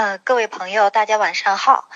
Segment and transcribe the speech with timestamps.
[0.00, 1.90] 呃，各位朋友，大家晚上好，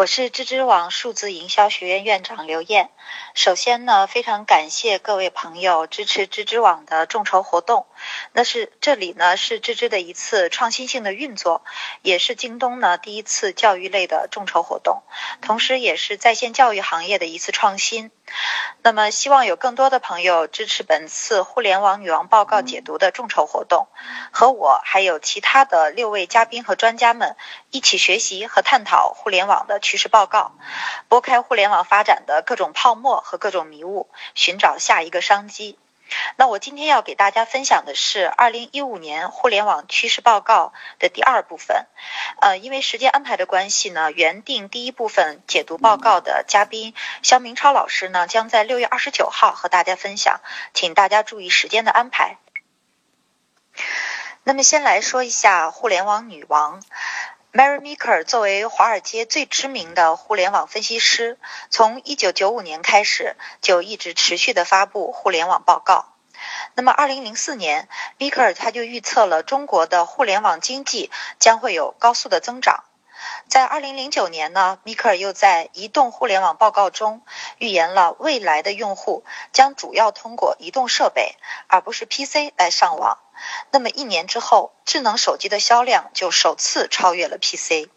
[0.00, 2.88] 我是知知网数字营销学院院长刘燕。
[3.34, 7.84] 首先呢，非常感谢各位朋友支持知知网的众筹活动。
[8.32, 11.62] 那是这里呢是知知的一次创新性的运作，
[12.00, 15.02] 也是京东呢第一次教育类的众筹活动，
[15.42, 18.10] 同时也是在线教育行业的一次创新。
[18.82, 23.88] 那么，希望有更多的朋友支持本次互联网女王报告解读的众筹活动，
[24.30, 27.36] 和我还有其他的六位嘉宾和专家们
[27.70, 30.52] 一起学习和探讨互联网的趋势报告，
[31.08, 35.80] 拨开互联网发展的各种泡沫和各种迷雾，寻找下一个商机。
[36.36, 41.86] 那我今天要给大家分享的是二零一五年互联网趋势报告的第二部分。
[42.40, 50.40] 呃，因为时间安排的关系呢，原定第一部分解读报告的嘉宾肖明超老师呢，将在六月二十九号和大家分享，
[50.72, 52.36] 请大家注意时间的安排。
[54.44, 56.80] 那么，先来说一下互联网女王
[57.52, 61.36] Mary Meeker 作为华尔街最知名的互联网分析师，
[61.68, 66.06] 从1995年开始就一直持续的发布互联网报告。
[66.74, 67.88] 那么，，2004年
[68.20, 71.10] ，Meeker 他就预测了中国的互联网经济
[71.40, 72.84] 将会有高速的增长。
[73.50, 77.22] 在二零零九年呢，米克尔又在移动互联网报告中
[77.58, 81.34] 预言了未来的用户将主要通过移动设备
[81.66, 83.18] 而不是 PC 来上网。
[83.72, 87.90] 那么一年之后，智能手机的销量就首次超越了 PC。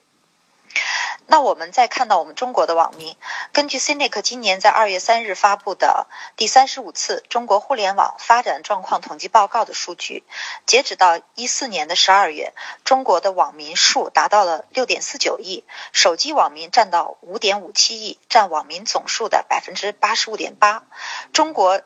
[1.26, 3.16] 那我们再看到我们中国的网民，
[3.54, 10.24] 根据 CNIC 今年在二月三日发布的第三十五次中国互联网发展状况统计报告的数据，
[10.66, 20.84] 截止到一四年的十二月，中国的网民数达到了六点四九亿，手机网民占到五点五七亿，占网民总数的百分之八十五点八。
[21.32, 21.82] 中国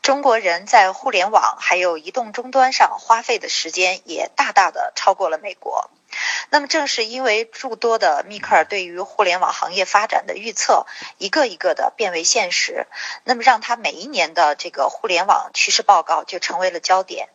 [0.00, 5.90] 中国人在互联网还有移动终端上花费的时间也大大的超过了美国。
[6.52, 10.84] 那么，正是因为诸多的密克尔对于互联网行业发展的预测，
[11.16, 12.86] 一个一个的变为现实，
[13.24, 17.30] 那么让他每一年的这个互联网趋势报告就成为了焦点。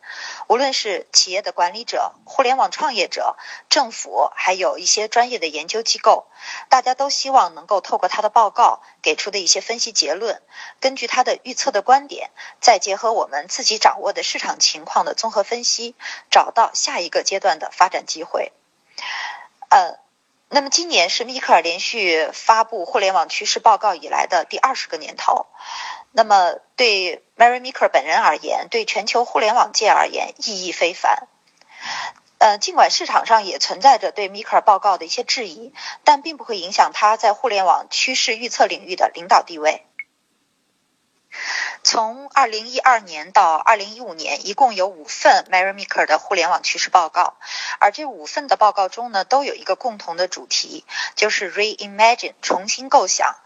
[0.46, 3.36] 无论是企业的管理者、互联网创业者、
[3.68, 6.28] 政府，还有一些专业的研究机构，
[6.68, 10.40] 大家都希望能够透过他的报告给出的一些分析结论，
[10.78, 15.96] 根据他的预测的观点，再结合我们自己掌握的市场情况的综合分析，
[16.30, 18.52] 找到下一个阶段的发展机会。
[19.68, 19.98] 呃，
[20.48, 25.46] 那么今年是米克尔连续发布互联网趋势报告以来的第二十个年头。
[26.12, 31.28] 那么对 Mary Meeker 本人而言，对全球互联网界而言意义非凡。
[32.38, 35.74] 呃，尽管市场上也存在着对 Meeker 报告的一些质疑，
[36.04, 39.84] 但并不会影响他在互联网趋势预测领域的领导地位。
[41.90, 47.38] 从二零一二年到二零一五年，一共有五份 Mary Meeker 的互联网趋势报告，
[47.78, 50.84] 而这五份的报告中呢，都有一个共同的主题，
[51.14, 53.36] 就是 Reimagine 重新构想。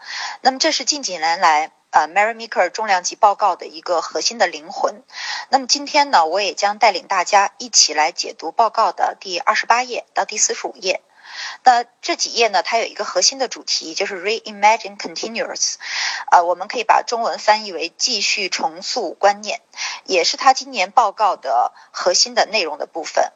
[0.41, 5.03] 那么这是近几年来呃 Mary Meeker 重量级报告的一个核心的灵魂。
[5.47, 11.01] 那么今天呢，我也将带领大家一起来解读报告的第二十八页到第四十五页。
[11.65, 15.75] 那这几页呢，它有一个核心的主题，就是 Reimagine Continuous，
[16.29, 19.61] 呃，我们可以把中文翻译为继续重塑观念，
[20.03, 23.31] 也是他今年报告的核心的内容的部分。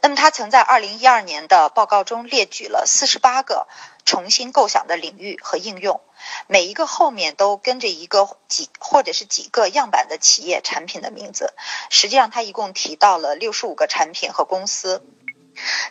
[0.00, 3.68] 那么他曾在二零一二年的报告中列举了四十八个
[4.06, 6.00] 重新构想的领域和应用，
[6.46, 11.52] 每一个后面都跟着一个几或者是几个样板的企业产品的名字。
[11.90, 15.04] 实际上，他一共提到了六十五个产品和公司。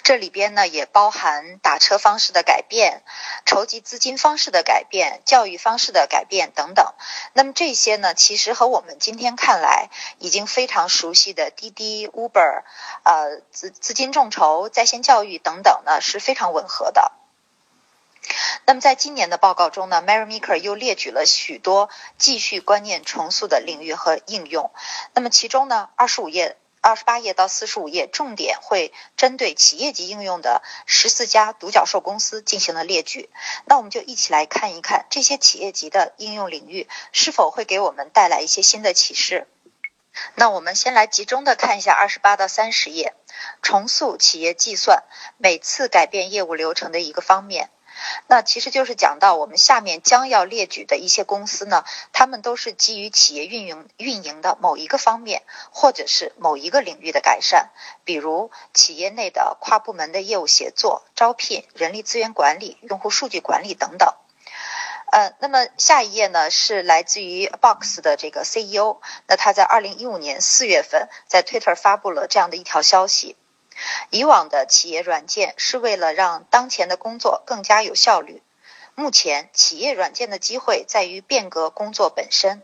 [0.03, 3.03] 这里边呢也包含打车方式的改变、
[3.45, 6.93] 筹集资金方式的改变、教育方式的改变等等。
[7.33, 12.63] 那么这些呢，其实和我们今天看来已经非常熟悉的滴滴、Uber、
[13.03, 17.11] 呃资资金众筹、在线教育等等呢是非常吻合的。
[18.65, 24.71] 那么在今年的报告中呢，Mary Maker 又列举了许多继续观念重塑的领域和应用。
[25.13, 26.57] 那么其中呢，二十五页。
[26.81, 33.29] 二十八页到四十五页，重点会针对企业级应用的十四家独角兽公司进行了列举。
[33.65, 39.47] 那我们就一起来看一看这些企业级的应用领域是否会给我们带来一些新的启示。
[40.35, 43.13] 那我们先来集中的看一下二十八到三十页，
[43.61, 45.03] 重塑企业计算，
[45.37, 47.69] 每次改变业务流程的一个方面。
[48.27, 57.71] 那其实就是讲到我们下面将要列举的一些公司呢，他们都是基于企业运营运营的某一个方面，或者是某一个领域的改善，
[58.03, 64.13] 比如企业内的跨部门的业务协作、招聘、人力资源管理、用户数据管理等等。
[65.11, 73.35] 呃，那么下一页呢是来自于 Box 的这个 CEO，那他在二零一五年四月份在 Twitter 发布了这样的一条消息。
[74.09, 78.41] 以往的企业软件是为了让当前的工作更加有效率，
[78.95, 82.61] 目前企业软件的机会在于变革工作本身。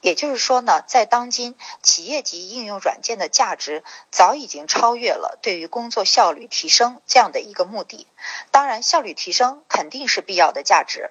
[0.00, 8.06] 也就是说呢，在当今企业级应用软件的价值早已经超越了对于工作效率提升这样的一个目的。
[8.50, 11.10] 当然，效率提升肯定是必要的价值。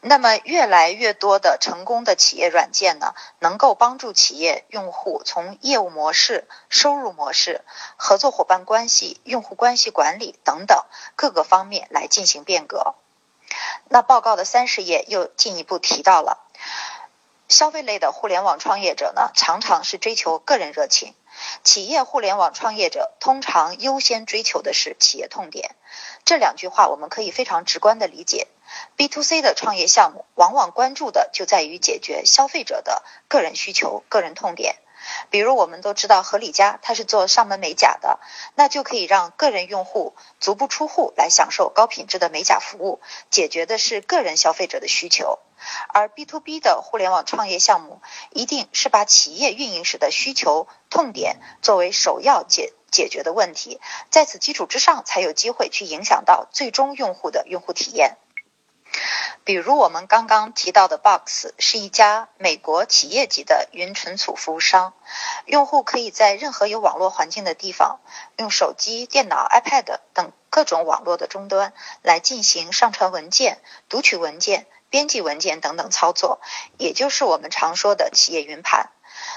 [0.00, 7.62] 那么，越来越多的成功的企业软件呢，能够帮助企业用户从业务模式、收入模式、
[7.96, 10.84] 合作伙伴关系、用户关系管理等等
[11.16, 12.94] 各个方面来进行变革。
[13.88, 16.44] 那报告的三十页又进一步提到了。
[17.48, 21.14] 消费类的互联网创业者呢，常常是追求个人热情；
[21.64, 25.74] 企业互联网创业者通常优先追求的是企业痛点。
[26.24, 28.46] 这两句话我们可以非常直观的理解。
[28.96, 34.76] B to C 的创业项目往往关注的就在于解决消费者的个人需求、个人痛点。
[35.30, 38.18] 比如我们都知道何李家他是做上门美甲的，
[38.56, 45.38] 那就可以让个人用户足不出户来享受高品质的美甲服务，解决的是个人消费者的需求。
[45.88, 58.16] 而 B to B 的互联网创业项目，一定是把企业运营时的需求痛点作为首要解解决的问题，在此基础之上，才有机会去影响到最终用户的用户体验。
[59.44, 64.94] 比如我们刚刚提到的 Box 是一家美国企业级的云存储服务商，
[65.46, 68.00] 用户可以在任何有网络环境的地方，
[68.36, 74.66] 用手机、电脑、iPad 等各种网络的终端来进行上传文件、读取文件。
[74.90, 76.40] 编辑文件等等操作，
[76.78, 78.88] 也就是我们常说的企业云盘。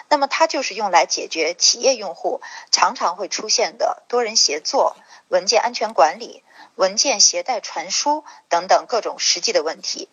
[0.08, 2.40] 那么它就是用来解决企业用户
[2.72, 4.96] 常常会出现的多人协作、
[5.28, 6.46] 文件安全管理、
[6.76, 10.10] 文件携带传输等等各种实际的问题。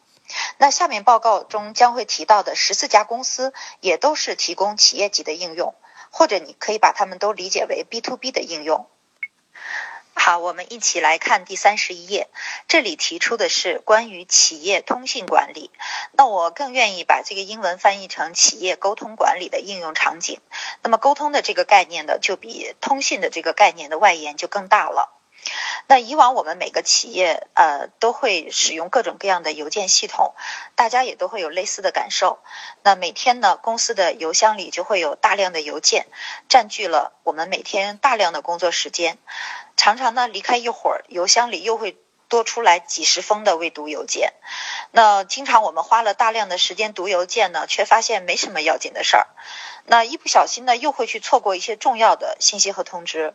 [0.59, 5.75] 那下面报告中将会提到的十四家公司，也都是提供企业级的应用，
[6.11, 8.87] 或者你可以把它们都理解为 B to B 的应用。
[10.13, 12.29] 好，我们一起来看第三十一页。
[12.67, 15.71] 这里提出的是关于企业通信管理。
[16.13, 20.41] 那我更愿意把这个英文翻译成企业沟通管理的应用场景。
[20.83, 25.18] 那么沟通的这个概念呢，就比通信的这个概念的外延就更大了。
[25.87, 30.35] 那以往我们每个企业呃都会使用各种各样的邮件系统，
[30.75, 32.39] 大家也都会有类似的感受。
[32.83, 36.07] 那每天呢，公司的邮箱里就会有大量的邮件，
[36.49, 39.19] 占据了我们每天大量的工作时间。
[39.77, 41.97] 常常呢，离开一会儿，邮箱里又会
[42.29, 44.35] 多出来几十封的未读邮件。
[44.91, 49.27] 那经常我们花了大量的时间读邮件呢，却发现没什么要紧的事儿。
[49.87, 53.35] 那一不小心呢，又会去错过一些重要的信息和通知。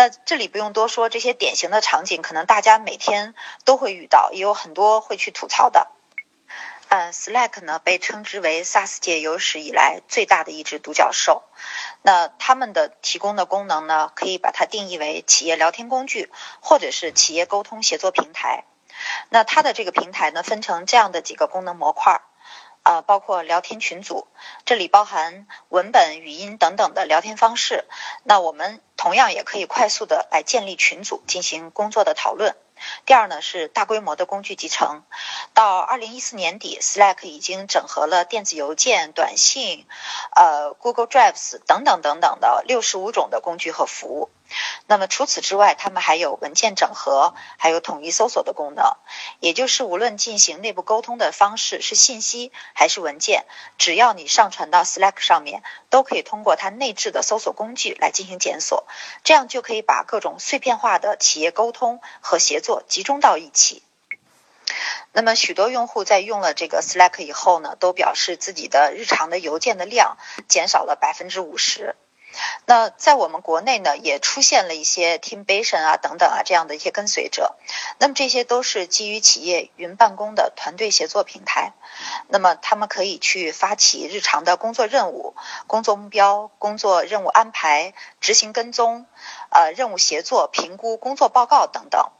[0.00, 3.34] 那这里不用多说，这些典型的场景，可能大家每天
[3.66, 5.88] 都会遇到，也有很多会去吐槽的。
[6.88, 11.42] 嗯，Slack 呢被称之为 SaaS 界有史以来最大的一只独角兽。
[12.00, 16.32] 那他们的提供的功能呢，可以把它定义为企业聊天工具，
[16.62, 18.64] 或者是企业沟通协作平台。
[19.28, 22.22] 那它的这个平台呢，分成这样的几个功能模块，
[22.82, 24.26] 啊，包括聊天群组，
[24.64, 27.84] 这里包含文本、语音等等的聊天方式。
[28.24, 32.56] 那我们同样也可以快速的来建立群组，进行工作的讨论。
[33.06, 35.02] 第二呢是大规模的工具集成，
[35.54, 39.86] 到二零一四年底，Slack 已经整合了电子邮件、短信、
[40.34, 44.30] 呃 Google Drives 等等等等的六十五种的工具和服务。
[44.88, 48.96] 那么除此之外，他们还有文件整合，还有统一搜索的功能。
[49.38, 53.44] 也就是无论进行内部沟通的方式是信息还是文件，
[53.78, 58.88] 只要你上传到 Slack 上面，都可以通过它内置的搜索工具来进行检索，
[59.22, 63.82] 这样就可以把各种碎片化的企业沟通和协作集中到一起。
[65.12, 71.96] 那么许多用户在用了这个 Slack 以后呢，都表示自己的日常的邮件的量减少了百分之五十。
[72.64, 77.56] 那在我们国内呢，也出现了一些 TeamBasion 啊等等啊这样的一些跟随者。
[77.98, 81.72] 那么这些都是基于企业云办公的团队协作平台。
[82.28, 85.34] 那么他们可以去发起日常的工作任务、
[85.66, 89.06] 工作目标、工作任务安排、执行跟踪、
[89.50, 92.10] 呃任务协作、评估、工作报告等等。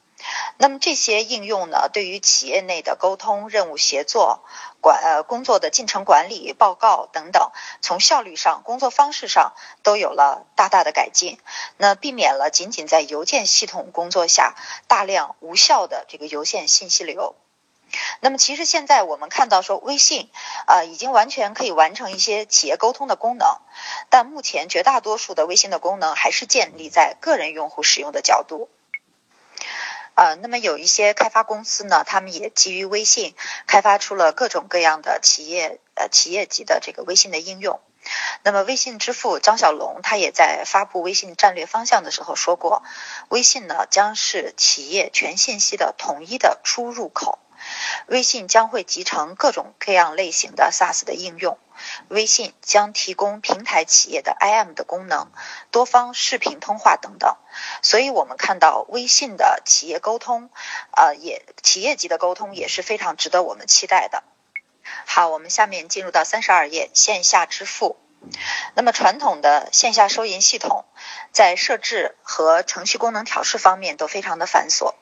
[0.58, 4.44] 那么这些应用呢，对于企业内的沟通、任务协作、
[4.80, 7.50] 管呃工作的进程管理、报告等等，
[7.80, 11.38] 从效率上、工作方式上都有了大大的改进。
[11.76, 14.54] 那避免了仅仅在邮件系统工作下
[14.86, 17.34] 大量无效的这个邮件信息流。
[18.20, 20.30] 那么其实现在我们看到说，微信
[20.66, 23.58] 啊已经完全可以完成一些企业沟通的功能，
[24.10, 28.68] 但目前绝大多数的微信的功能还是建立在个人用户使用的角度。
[30.20, 33.34] 呃，那么有一些开发公司呢，他们也基于微信
[33.66, 37.80] 开发出了各种各样的企业呃企业级的这个微信的应用。
[38.42, 42.82] 那么微信支付张小龙他也在发布微信战略方向的时候说过，
[43.30, 47.38] 微信呢将是企业全信息的统一的出入口。
[48.06, 51.58] 微信将会集成各种各样类型的 SaaS 的应用，
[52.08, 55.30] 微信将提供平台企业的 IM 的功能、
[55.70, 57.36] 多方视频通话等等。
[57.82, 60.50] 所以，我们看到微信的企业沟通，
[60.96, 64.22] 呃，也企业级的沟通也是非常值得我们期待的。
[65.06, 67.96] 好，我们下面进入到三十二页，线下支付。
[68.74, 70.84] 那么，传统的线下收银系统
[71.32, 74.94] 在设置和程序功能调试方面都非常的繁琐。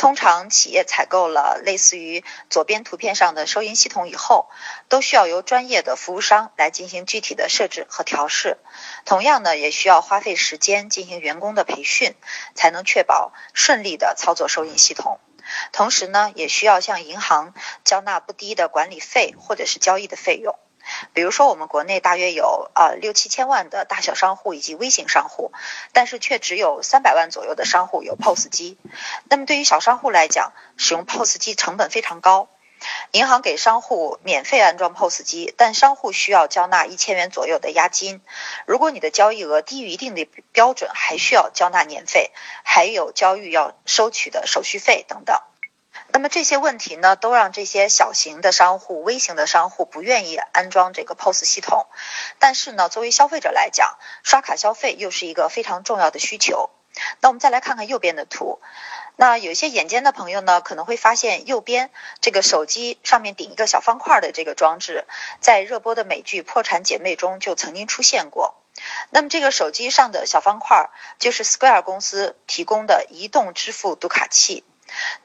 [0.00, 4.48] 通常企业采购了类似于左边图片上的收银系统以后，
[4.88, 8.56] 都需要由专业的服务商来进行具体的设置和调试。
[9.04, 12.14] 同样呢，也需要花费时间进行员工的培训，
[12.54, 15.20] 才能确保顺利的操作收银系统。
[15.70, 17.52] 同时呢，也需要向银行
[17.84, 20.58] 交纳不低的管理费或者是交易的费用。
[21.12, 25.52] 比如说，我们国内大约有呃六七千万的大小商户以及微型商户，
[25.92, 28.78] 但是却只有三百万左右的商户有 POS 机。
[29.28, 32.48] 那么对于小商户来讲，使用 POS 机成本非常高。
[33.10, 38.22] 银行给商户免费安装 POS 机，但商户需要交纳一千元左右的押金。
[38.64, 42.30] 如果你的交易额低于一定的标准，还需要交纳年费，
[42.64, 45.36] 还有交易要收取的手续费等等。
[46.12, 51.86] 那么这些问题呢，都让这些小型的商户、微型的商户不愿意安装这个 POS 系统。
[52.38, 56.70] 但是呢，作为消费者来讲，刷卡消费又是一个非常重要的需求。
[57.20, 58.60] 那我们再来看看右边的图。
[59.16, 61.90] 那有些眼尖的朋友呢，可能会发现右边
[62.20, 65.04] 这个手机上面顶一个小方块的这个装置，
[65.40, 68.54] 在热播的美剧《破产姐妹》中就曾经出现过。
[69.10, 74.64] 那么这个手机上的小方块就是 Square 公司提供的移动支付读卡器。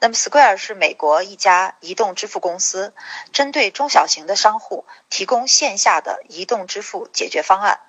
[0.00, 2.94] 那么，Square 是美国一家移动支付公司，
[3.32, 7.80] 针对中小型的商户提供线下的移动支付解决方案。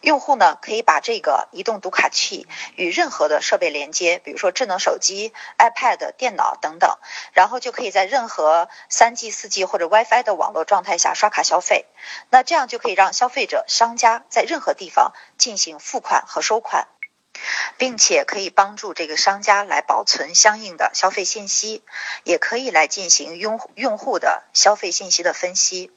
[0.00, 6.98] 用户呢可以把这个移动读卡器与任何的设备连接，比如说智能手机、iPad、电脑等等，
[7.32, 11.86] 然后就可以在任何 3G、4G 或者 WiFi 的网络状态下刷卡消费。
[12.30, 16.86] 那这样就可以让消费者、商家在任何地方进行付款和收款。
[17.76, 21.82] 并且可以帮助这个商家来保存相应的消费信息，
[22.24, 25.92] 也可以来进行用用户的消费信息的分析。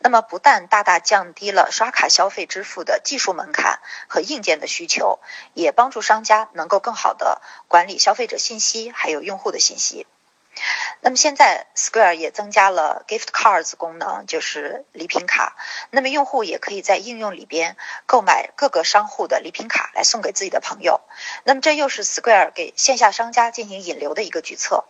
[0.00, 5.20] 那么不但大大降低了刷卡消费支付的技术门槛和硬件的需求，
[5.54, 10.06] 也帮助商家能够更好的管理消费者信息还有用户的信息。
[11.04, 15.56] 那么现在，Square 也增加了 Gift Cards 功能，就是礼品卡。
[15.90, 21.00] 那么用户也可以在应用里边购买各个商户的礼品卡来送给自己的朋友。
[21.42, 24.86] 那么这又是 Square 给线下商家进行引流的一个举措。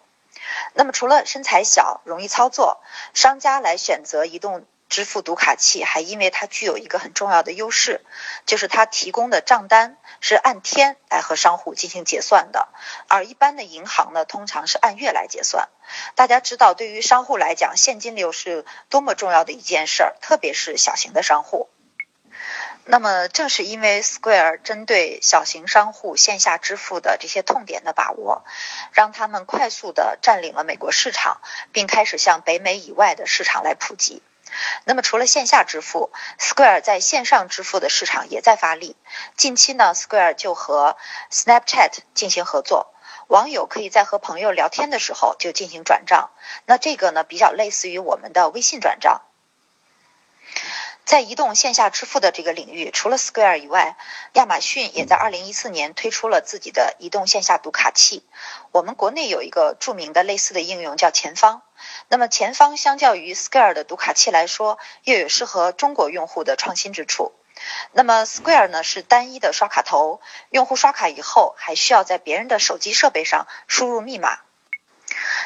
[0.74, 2.82] 那么除了身材小、容易操作，
[3.14, 4.66] 商家来选择移动。
[4.92, 8.02] 支付读卡器还因为它具有一个很重要的优势，
[8.44, 12.68] 就是它提供的账单是按天来和商户进行结算的，
[13.08, 15.70] 而一般的银行呢，通常是按月来结算。
[16.14, 21.70] 大家知道，对于商户来讲，现金流是多么重要的一件事儿，特别是小型的商户。
[22.84, 28.44] 那么，正是因为 Square 针对小型商户线下支付的这些痛点的把握，
[28.92, 31.40] 让他们快速的占领了美国市场，
[31.72, 34.20] 并开始向北美以外的市场来普及。
[34.84, 38.96] 那么，除了线下支付，Square 在线上支付的市场也在发力。
[39.36, 40.96] 近期呢，Square 就和
[41.30, 42.94] Snapchat 进行合作，
[43.28, 46.30] 网友可以在和朋友聊天的时候就进行转账。
[46.66, 49.22] 那这个呢，比较类似于我们的微信转账。
[51.04, 53.96] 在移动线下支付的这个领域，除了 Square 以外，
[54.34, 58.24] 亚马逊也在2014年推出了自己的移动线下读卡器。
[58.70, 61.62] 我们国内有一个著名的类似的应用叫前方。
[62.08, 67.32] 那么前方相较于 Square 的读卡器来说，又有适合中国用户的创新之处。
[67.92, 74.38] 那么 Square 呢是单一的刷卡头，用户刷卡以后还需要在别人的手机设备上输入密码。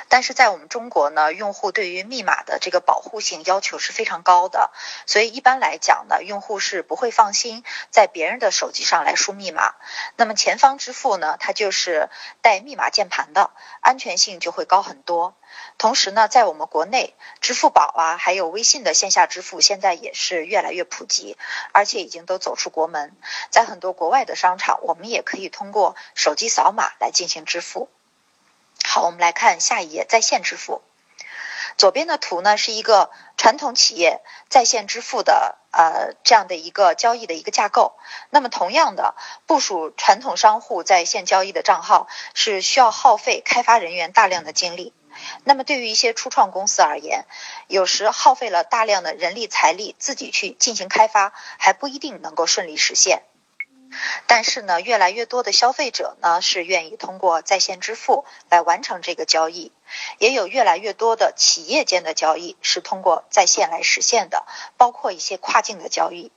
[0.08, 4.70] 但是在我们中国呢，用户对于密码的这个保护性要求是非常高的，
[5.06, 9.74] 所以一般来讲呢，用户是不会放心在别人的手机上来输密码。
[10.16, 12.08] 那么前方支付呢，它就是
[12.42, 15.36] 带密码键盘的，安全性就会高很多。
[15.78, 21.36] 同时呢，在我们国内，支付宝啊，还有微信的线下支付现在也是越来越普及，
[21.72, 23.16] 而且已经都走出国门，
[23.50, 27.88] 在很多国外的商场，我们也可以通过手机扫码来进行支付。
[28.88, 30.80] 好，我们来看下一页，在线支付。
[31.76, 37.96] 左边的图呢是一个传统企业在线支付的呃这样的一个交易的一个架构。
[38.30, 44.94] 那么同样的，部署传统商户在线交易的账号是需要耗费开发人员大量的精力。
[45.42, 47.24] 那么对于一些初创公司而言，
[47.66, 53.24] 有时耗费了大量的人力财力自己去进行开发，还不一定能够顺利实现。
[54.26, 59.72] 但是呢，越来越多的消费者呢是愿意通过在线支付来完成这个交易，
[60.18, 64.44] 也有越来越多的企业间的交易是通过在线来实现的，
[64.76, 66.32] 包括一些跨境的交易。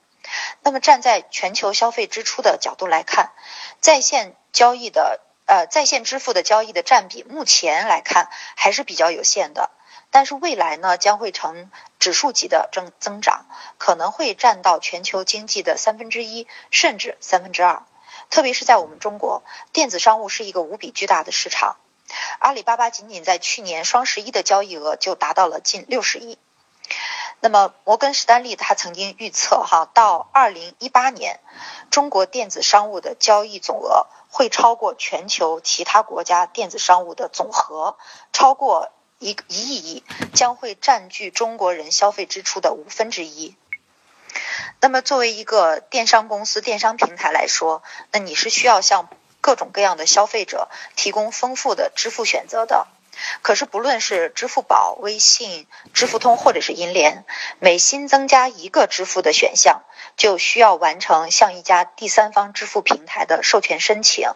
[0.61, 3.31] 那么站在全球消费支出的角度来看，
[3.79, 5.19] 在线交易的。
[5.51, 9.71] 呃，在线支付的交易的占比，目前来看还是比较有限的。
[10.11, 13.45] 但是未来呢，将会呈指数级的增增长，
[13.77, 17.83] 可能会占到全球经济的三分之一，甚至三分之二。
[18.29, 21.77] 特别是在我们中国，电子商务是一个无比巨大的市场。
[22.39, 26.37] 阿里巴巴仅仅在去年双十一的交易额就达到了近六十亿。
[27.39, 31.39] 那么，摩根士丹利他曾经预测，哈，到二零一八年，
[31.89, 34.07] 中国电子商务的交易总额。
[34.31, 37.97] 会超过全球其他国家电子商务的总和，
[38.31, 43.55] 超过一一亿亿，将会占据中国人消费支出的五分之一。
[44.79, 49.09] 那么，作为一个电商公司、电商平台来说，那你是需要向
[49.41, 52.87] 各种各样的消费者提供丰富的支付选择的。
[53.41, 57.25] 可是，不论是支付宝、微信、支付通或者是银联，
[57.59, 59.83] 每新增加一个支付的选项，
[60.15, 64.29] 就需要完成向一家第三方支付平台的授权申请。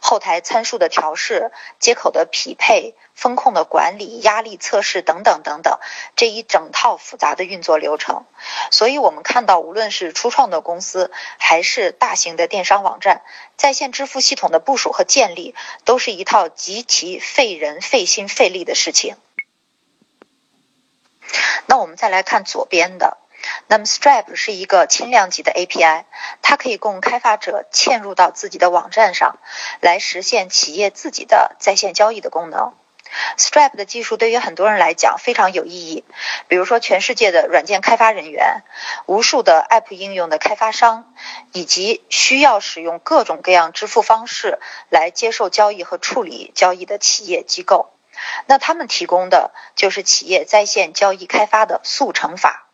[0.00, 5.80] 后台参数的调试、接口的匹配、风控的管理、压力测试等等等等，
[6.14, 8.24] 这一整套复杂的运作流程。
[8.70, 13.22] 所以，我们看到，无论是初创的公司，还是大型的电商网站，
[13.56, 19.16] 在线支付系统的部署和建立，都是一套极其费人、费心、费力的事情。
[21.66, 23.18] 那我们再来看左边的。
[23.66, 26.04] 那么，Stripe 是一个轻量级的 API，
[26.40, 29.40] 它可以供开发者嵌入到自己的网站上，
[29.80, 32.74] 来实现企业自己的在线交易的功能。
[33.36, 36.04] Stripe 的技术对于很多人来讲非常有意义，
[36.48, 38.62] 比如说全世界的软件开发人员、
[39.06, 41.12] 无数的 App 应用的开发商，
[41.52, 47.90] 以及需要使用各种各样支付方式来接受交易和处理交易的企业机构。
[48.46, 52.64] 那他们提供的就是企业在线交易开发的速成法。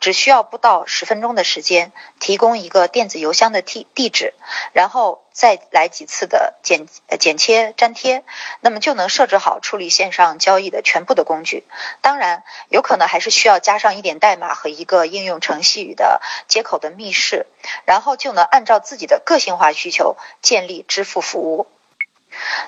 [0.00, 4.34] 只需要不到十分钟的时间，提供一个电子邮箱的地地址，
[4.72, 6.88] 然后再来几次的剪
[7.20, 8.24] 剪切粘贴，
[8.58, 11.62] 那么就能设置好处理线上交易的全部的工具。
[12.00, 17.46] 当然，有可能还是需要加上一点代码和一个应用程序语的接口的密室，
[17.84, 21.68] 然后就能按照自己的个性化需求建立支付服务。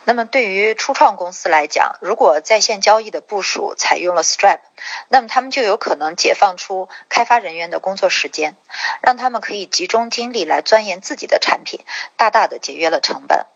[0.04, 4.60] 那么对于初创公司来讲，如果在线交易的部署采用了 Stripe，
[5.08, 8.56] 那么他们就有可能解放出开发人员的工作时间，
[9.02, 11.84] 让他们可以集中精力来钻研自己的产品，
[12.16, 13.46] 大大的节约了成本。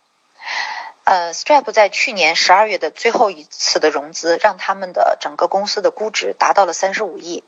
[1.05, 7.45] 呃，Stripe 在去年十二月的最后一次的融资，让他们的整个公司的估值达到了三十五亿。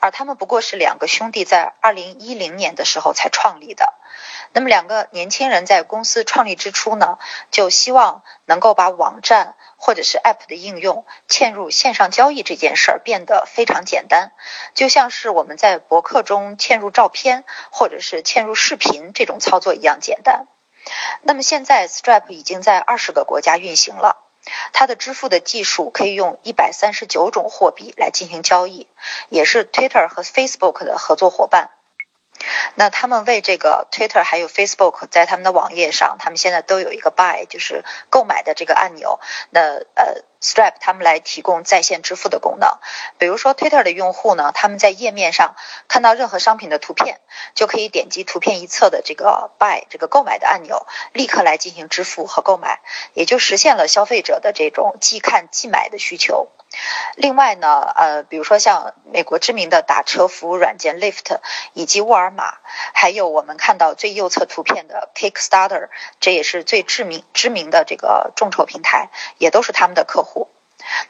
[0.00, 3.94] 而他们不过是两个兄弟在二零一零年的时候才创立的。
[4.56, 7.18] 那么两个年轻人在公司创立之初呢，
[7.50, 14.32] 就希望能够把网站或者是 App 的应用嵌入线上交易这件事儿变得非常简单，
[14.72, 20.46] 就像是我们在博客中嵌入照片或者是嵌入视频这种操作一样简单。
[21.20, 24.22] 那么现在 Stripe 已经在二十个国家运行了。
[24.72, 28.88] 它的支付的技术可以用一百三十九种货币来进行交易，
[29.28, 31.68] 也是 Twitter 和 Facebook 的合作伙伴。
[32.74, 39.20] 那他们为这个 Twitter 还有 Facebook 在他们的网页上，他们现在都有一个 Buy，就是购买的这个按钮。
[39.50, 39.60] 那
[39.94, 42.78] 呃，Stripe 他们来提供在线支付的功能。
[43.18, 45.56] 比如说 Twitter 的用户呢，他们在页面上
[45.88, 47.20] 看到任何商品的图片，
[47.54, 52.80] 就可以点击图片一侧的这个 Buy 这个购买的按钮，立刻来进行支付和购买，
[53.14, 56.48] 也就实现了消费者的这种即看即买的需求。
[57.14, 61.38] 另外呢，呃，比如说像美国知名的打车服务软件 Lyft，
[61.72, 62.58] 以及沃尔玛，
[62.92, 65.88] 还有我们看到最右侧图片的 Kickstarter，
[66.20, 70.35] 这也是最知名知名的这个众筹平台，也都是他们的客户。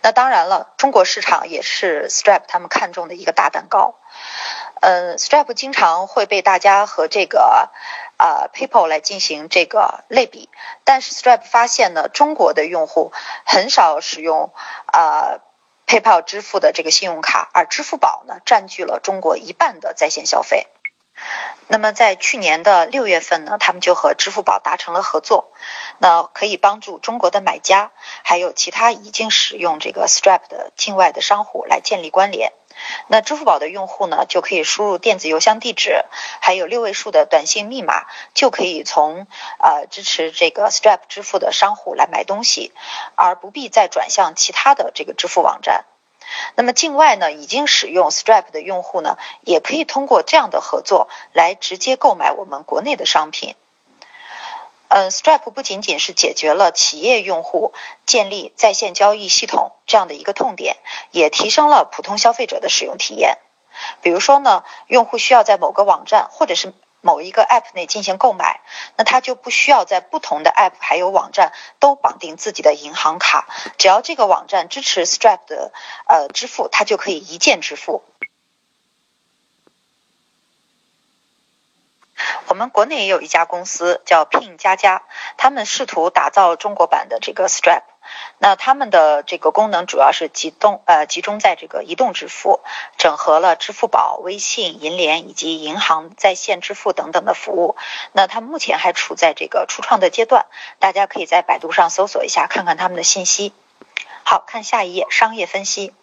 [0.02, 3.94] 那当然了，中国市场也是 Stripe 他们看中的一个大蛋糕。
[4.80, 7.70] 嗯，Stripe 经常会被大家和这个
[8.16, 10.48] 啊 PayPal 来进行这个类比，
[10.84, 13.12] 但是 Stripe 发现呢，中国的用户
[13.44, 14.52] 很少使用
[14.86, 15.40] 啊。
[15.88, 20.66] PayPal 支付的这个信用卡，而支付宝呢，占据了中国一半的在线消费。
[21.68, 25.50] 那么在去年的六月份呢，他们就和支付宝达成了合作，
[25.98, 27.90] 那可以帮助中国的买家，
[28.22, 32.52] 还有其他已经使用这个 Stripe 的境外的商户来建立关联。
[33.09, 36.05] 那支付宝的用户呢，就可以输入电子邮箱地址，
[36.40, 39.26] 还有六位数的短信密码，就可以从
[39.59, 42.72] 呃支持这个 Stripe 支付的商户来买东西，
[43.16, 45.85] 而不必再转向其他的这个支付网站。
[46.54, 53.54] 那么境外呢，已经使用 Stripe 的用户呢，也可以通过这样的合作来直接购买我们国内的商品。
[54.88, 57.72] 嗯，Stripe 不仅仅是解决了企业用户
[58.06, 60.76] 建立在线交易系统这样的一个痛点，
[61.10, 63.38] 也提升了普通消费者的使用体验。
[64.00, 66.72] 比如说呢，用户需要在某个网站或者是
[67.07, 68.61] 某一个 App 内进行购买，
[68.97, 73.47] 那他就不需要在不同的 App 还有网站都绑定自己的银行卡，
[73.79, 75.73] 只要这个网站支持 Stripe 的
[76.09, 78.03] 呃支付，他就可以一键支付。
[82.49, 85.03] 我们国内也有一家公司叫 Pin 加加，
[85.37, 87.95] 他们试图打造中国版的这个 Stripe。
[88.38, 92.61] 那他们的这个功能主要是集中呃集中在这个移动支付，
[92.99, 97.77] 整合了支付宝、微信、银联以及银行在线支付等等的服务。
[98.12, 100.47] 那他目前还处在这个初创的阶段，
[100.79, 103.53] 大家可以在百度上搜索一下，看看他们的信息。
[104.23, 105.95] 好看下一页，商业分析。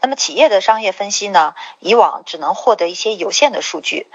[0.00, 4.06] 那么企业的商业分析呢，以往只能获得一些有限的数据。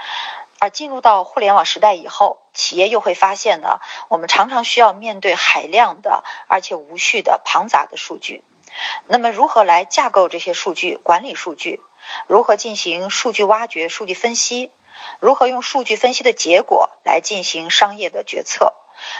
[0.63, 8.45] 而进入到互联网时代以后，企业又会发现呢，我们常常需要面对海量的而且无序的庞杂的数据。
[9.05, 11.81] 那么，如何来架构这些数据、管理数据？
[12.27, 14.71] 如何进行数据挖掘、数据分析？
[15.19, 18.71] 如何用数据分析的结果来进行商业的决策？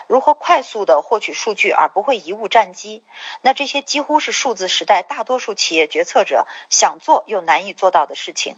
[0.08, 3.04] 如何快速的获取数据而不会贻误战机？
[3.42, 8.56] 那这些几乎是数字时代大多数企业决策者想做又难以做到的事情。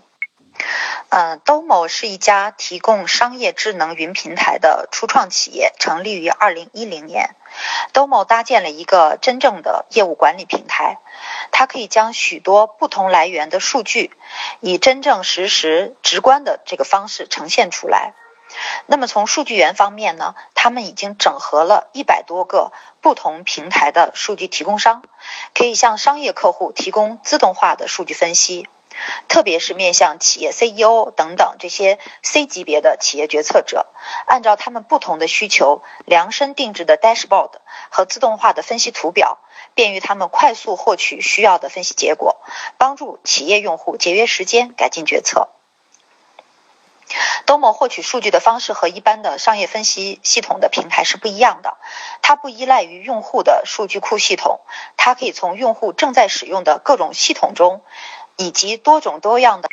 [1.18, 7.38] 嗯，Domo 是一家提供商业智能云平台的初创企业，成立于二零一零年。
[7.94, 11.00] Domo 搭建了一个真正的业务管理平台，
[11.54, 14.12] 它可以将许多不同来源的数据，
[14.60, 18.14] 以真正实时、直观的这个方式呈现出来。
[18.86, 25.02] 那么从数据源方面呢，他们已经整合了一百多个不同平台的数据提供商，
[25.54, 28.68] 可以向商业客户提供自动化的数据分析。
[29.28, 33.88] 特别是面向企业 CEO 等等这些 C 级别的企业决策者，
[34.26, 37.52] 按照他们不同的需求量身定制的 dashboard
[37.90, 39.40] 和自动化的分析图表，
[39.74, 42.38] 便于他们快速获取需要的分析结果，
[42.78, 45.50] 帮助企业用户节约时间、改进决策。
[47.46, 51.78] Domo 获取数据的方式和一般的商业分析系统的平台是不一样的，
[52.24, 54.62] 它不依赖于用户的数据库系统，
[54.98, 57.84] 它可以从用户正在使用的各种系统中。
[58.38, 59.70] 以及多种多样的，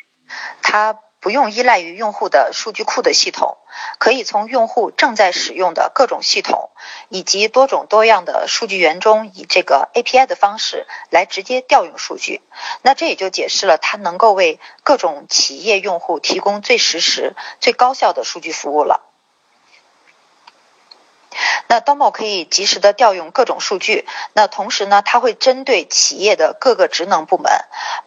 [0.62, 3.58] 它不用依赖于用户的数据库的系统，
[3.98, 6.70] 可以从用户正在使用的各种系统
[7.08, 12.42] 以及多种多样的数据源中，以这个 API 的方式来直接调用数据。
[12.82, 19.11] 那这也就解释了它能够为各种企业用户提供最实时、最高效的数据服务了。
[21.68, 27.50] 那 Domo 可以及时的调用各种数据，那同时呢，它会针对企业的各个职能部门，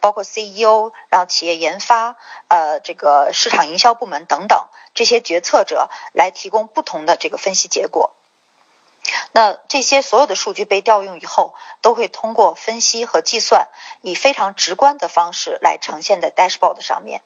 [0.00, 2.16] 包括 CEO，然后企业研发，
[2.48, 8.14] 呃，这个市场营销部门等等这些决策者来提供不同的这个分析结果。
[9.32, 13.68] 那这些所有的数据被调用以后，都会通过分析和计算，
[14.02, 17.22] 以非常直观的方式来呈现在 Dashboard 上面。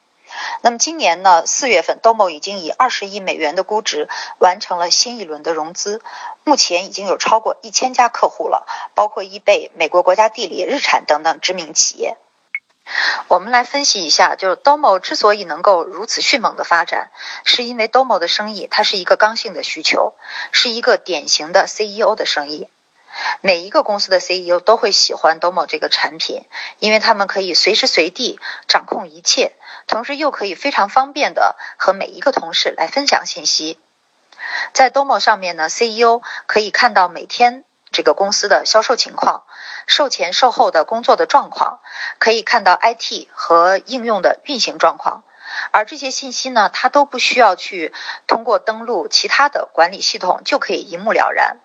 [0.62, 6.02] 那么今年呢，四月份，Domo 已经以二十亿美元的估值完成了新一轮的融资，
[6.44, 12.16] 目前已经有超过一千家客户了，包括易贝、美国国家地理、日产等等知名企业。
[13.28, 17.10] 我们来分析一下，就是 Domo 之所以能够如此迅猛的发展，
[17.44, 20.14] 是因为 Domo 的生意它是一个刚性的需求，
[20.50, 22.68] 是一个典型的 CEO 的生意。
[23.40, 26.44] 每一个公司的 CEO 都会喜欢 Domo 这个产品，
[26.78, 28.38] 因为他们可以随时随地
[28.68, 29.52] 掌控一切，
[29.90, 33.78] 同时又可以非常方便的和每一个同事来分享信息。
[34.72, 39.42] 在 Domo 上面呢，CEO 可以看到每天这个公司的销售情况、
[39.88, 41.80] 售前售后的工作的状况，
[42.18, 45.24] 可以看到 IT 和应用的运行状况。
[45.72, 47.92] 而这些信息呢，它都不需要去
[48.28, 51.56] 通过登录其他的管理系统就可以一目了然。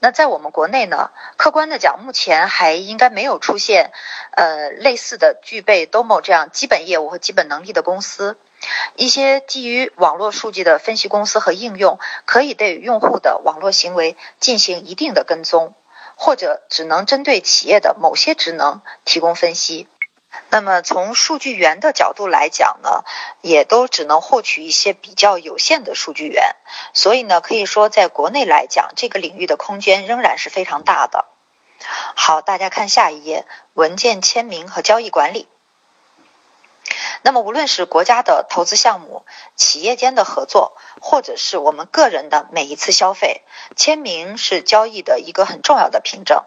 [0.00, 3.92] 那在我们国内呢，客观的讲，目前还应该没有出现，
[4.32, 8.36] 呃，类似的具备 Domo 这样基本业务和基本能力的公司。
[8.94, 15.74] 一些基于网络数据的分析公司和应用，可以对用户的网络行为进行一定的跟踪，
[16.16, 19.88] 或者只能针对企业的某些职能提供分析。
[20.48, 23.04] 那么从数据源的角度来讲呢，
[23.40, 26.56] 也都只能获取一些比较有限的数据源，
[26.92, 31.26] 所以呢，可以说在国内来讲，这个领域的空间仍然是非常大的。
[32.14, 35.48] 好，大家看下一页，文件签名和交易管理。
[37.22, 43.42] 那么，无论是国家的投资项目、企业间的合作，或者是我们个人的每一次消费，
[43.76, 46.42] 签名是交易的一个很重要的凭证。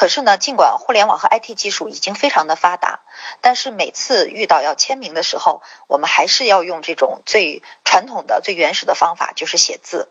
[0.00, 3.00] 可是呢，尽管互联网和 IT 技术已经非常的发达，
[3.42, 10.08] 但是每次遇到要签名的时候，我们还是要用这种最传统的、最原始的方法，就是写字。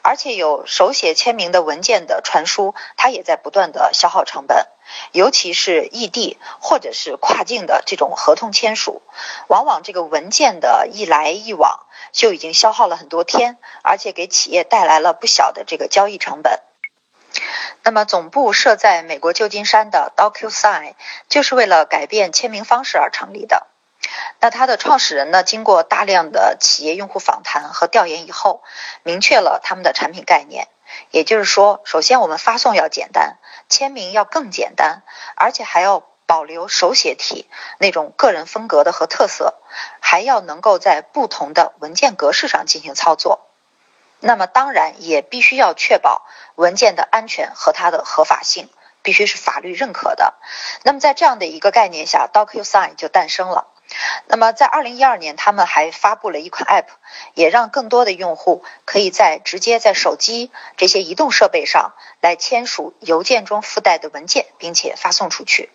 [0.00, 4.66] 而且有手写签名的文件的传输，它也在不断的消耗成本，
[5.12, 9.02] 尤其是异地或者是跨境的这种合同签署，
[9.46, 11.80] 往往这个文件的一来一往
[12.12, 16.60] 就已经消耗了很多天，而且给企业带来了不小的这个交易成本。
[17.82, 20.94] 那么，总部设在美国旧金山的 DocuSign
[21.28, 23.66] 就是为了改变签名方式而成立的。
[24.40, 28.62] 那它的创始人呢，经过大量的企业用户访谈和调研以后，
[29.02, 30.68] 明确了他们的产品概念。
[31.10, 33.38] 也就是说，首先我们发送要简单，
[33.68, 35.02] 签名要更简单，
[35.36, 39.54] 而且还要保留手写体那种个人风格的和特色，
[40.00, 43.51] 还要能够在不同的文件格式上进行操作。
[44.24, 48.68] 那么当然也必须要确保文件的安全和它的合法性，
[49.02, 50.34] 必须是法律认可的。
[50.84, 53.66] 那么在这样的一个概念下，DocuSign 就诞生了。
[54.28, 56.86] 那么在二零一二年，他们还发布了一款 App，
[57.34, 65.68] 也让更多的用户可以在直接在手机这些移动设备上来签署邮件中附带的文件，并且发送出去。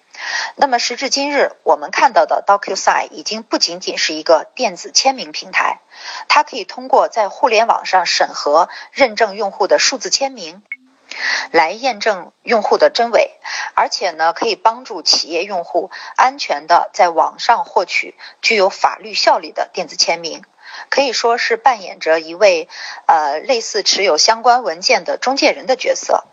[0.55, 5.81] 那么时至今日，我们看到的 DocuSign 已经不仅仅是一个电子签名平台，
[6.27, 10.63] 它可以通过在互联网上审核认证用户的数字签名，
[11.51, 13.31] 来验证用户的真伪，
[13.75, 20.43] 而且呢，可以帮助企业用户安全的在网上获取具有法律效力的电子签名，
[20.89, 22.67] 可以说是扮演着一位
[23.05, 26.25] 呃类似持有相关文件的中介人的角色。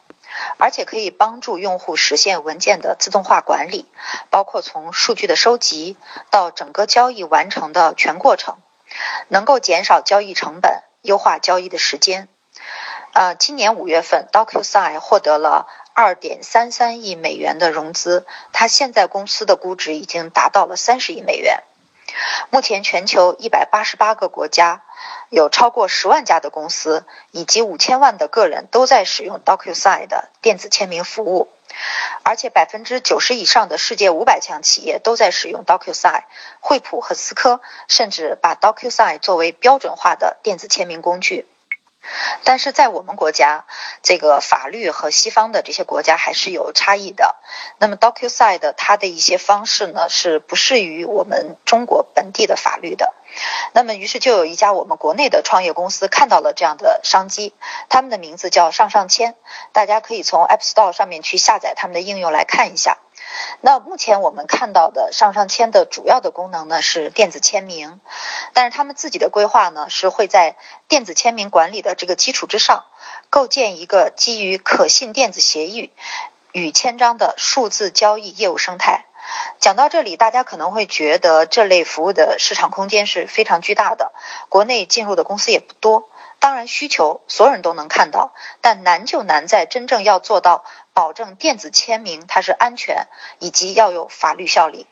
[0.58, 3.86] 而且可以帮助用户实现文件的自动化管理，
[4.30, 5.96] 包括从数据的收集
[6.30, 8.58] 到整个交易完成的全过程，
[9.28, 12.28] 能够减少交易成本，优化交易的时间。
[13.12, 21.62] 呃，今年五月份，DocuSign 获得了二点三三亿美元的融资，它现在公司的估值已经达到了三十亿美元。
[22.50, 24.82] 目前，全球一百八十八个国家，
[25.30, 31.48] 有超过十万家的公司以及五千万的个人都在使用 DocuSign 的电子签名服务，
[32.22, 36.22] 而且百分之九十以上的世界五百强企业都在使用 DocuSign。
[36.60, 41.46] 惠普和思科甚至把 DocuSign 作为标准化的电子签名工具。
[42.44, 43.64] 但是在我们国家，
[44.02, 47.36] 这个法律和西方的这些国家还是有差异的。
[47.78, 53.14] 那么 DocuSign 它的一些方式呢，是不适于我们中国本地的法律的。
[53.72, 57.54] 那么于是就有一家我们国内的创业公司看到了这样的商机，
[57.88, 59.34] 他们的名字叫上上签，
[59.72, 62.98] 大家可以从 App Store 上面去下载他们的应用来看一下。
[63.60, 68.00] 那目前我们看到的上上签的主要的功能呢是电子签名，
[68.52, 70.56] 但是他们自己的规划呢是会在
[70.88, 72.84] 电子签名管理的这个基础之上，
[73.30, 75.92] 构建一个基于可信电子协议
[76.52, 79.06] 与签章的数字交易业务生态。
[79.58, 84.12] 讲到这里，大家可能会觉得这类服务的市场空间是非常巨大的，
[84.50, 86.10] 国内进入的公司也不多。
[86.40, 90.62] 当然，需求所有人都能看到，但难就难在真正要做到
[90.94, 93.08] 保证电子签名它是安全，
[93.40, 94.86] 以及要有法律效力。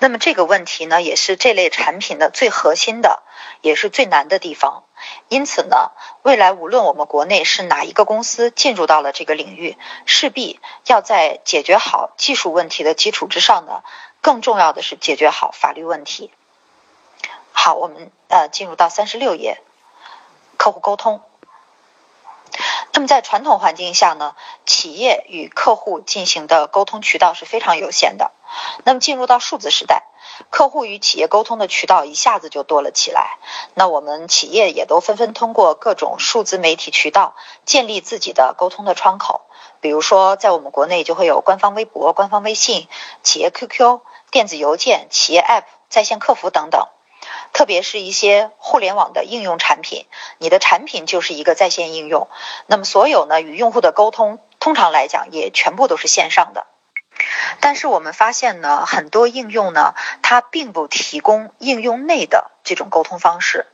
[0.00, 3.22] 那么这个问题呢，也是这类产品的最核心的，
[3.62, 4.84] 也是最难的地方。
[5.28, 5.92] 因此呢，
[6.22, 13.82] 未来无论我们国内是哪一个公司进入到了这个领域，势必要在解决好技术问题的基础之上呢，
[14.20, 16.32] 更重要的是解决好法律问题。
[17.52, 19.62] 好，我们呃进入到三十六页。
[20.58, 21.22] 客户沟通。
[22.96, 28.32] 那么在传统环境下呢，企业与客户进行的沟通渠道是非常有限的。
[28.86, 30.04] 那么进入到数字时代，
[30.48, 33.36] 客户与企业沟通的渠道一下子就多了起来。
[33.74, 39.42] 那我们企业也都纷纷通过各种数字媒体渠道建立自己的沟通的窗口。
[39.82, 42.88] 比如说，在我们国内就会有官方微博、官方微信、
[43.22, 46.88] 企业 QQ、电子邮件、企业 App、在线客服等等。
[47.56, 50.04] 特别是一些互联网的应用产品，
[50.36, 52.28] 你的产品就是一个在线应用，
[52.66, 56.66] 那么所有呢与用户的沟通，通常来讲也全部都是线上的。
[57.60, 63.64] 但是我们发现呢，很多应用呢，它并不提供应用内的这种沟通方式。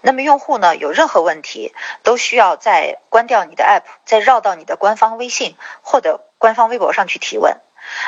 [0.00, 7.60] 那么用户呢有任何问题，都需要在关掉你的 App，再绕到你的官方微信或者官方微博上去提问。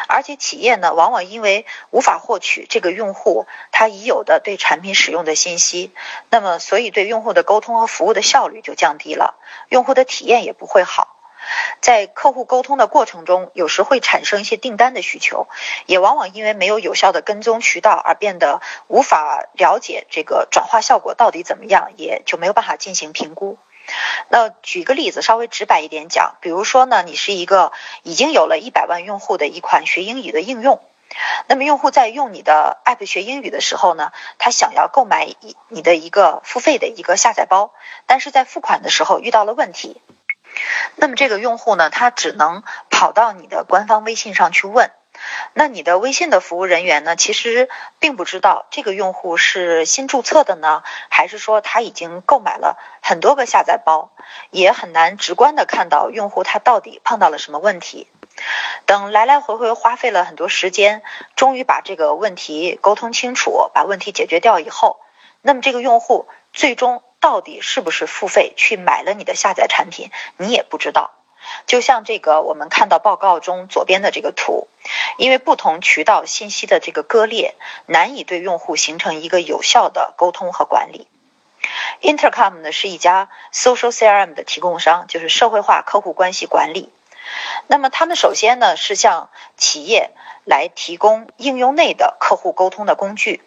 [0.08, 5.92] 而且企业呢，往往因为无法获取这个用户他已有的对产品使用的信息，
[6.30, 9.34] 那么所以对用户的沟通和服务的效率就降低了，
[9.68, 11.16] 用户的体验也不会好。
[11.80, 15.46] 在客户沟通的过程中，有时会产生一些订单的需求，
[15.86, 23.56] 也往往因为没有有效的跟踪渠道而变得无法了解这个转化效果到底怎么样，也就没有办法进行评估。
[24.28, 27.72] 那举个例子，稍微直白一点讲，比如说呢，你是一个
[28.02, 30.82] 已经有了一百万用户的一款学英语的应用，
[31.46, 35.34] 那么用户在用你的 app 学英语的时候呢，他想要购买
[35.68, 37.72] 你的一个付费的一个下载包，
[38.06, 40.00] 但是在付款的时候遇到了问题。
[40.96, 44.90] 那么这个用户呢，他只能跑到你的官方微信上去问。
[45.52, 54.10] 那你的微信的服务人员呢，其实并不知道这个用户是新注册的呢，还是说他已经购买了很多个下载包，
[54.50, 58.06] 也很难直观的看到用户他到底碰到了什么问题。
[58.86, 61.02] 等来来回回花费了很多时间，
[61.36, 65.00] 终于把这个问题沟通清楚，把问题解决掉以后，
[65.42, 67.02] 那么这个用户最终。
[67.20, 71.10] 到底是不是付费去买了你的下载产品，你也不知道。
[71.66, 74.68] 就像这个我们看到报告中左边的这个图，
[75.16, 77.54] 因为不同渠道信息的这个割裂，
[77.86, 81.08] 难以对用户形成一个有效的沟通和管理。
[82.00, 86.90] Intercom 呢是一家 Social CRM 的提供商，就是社会化客户关系管理。
[87.66, 90.12] 那么他们首先呢是向企业
[90.44, 93.42] 来提供应用内的客户沟通的工具。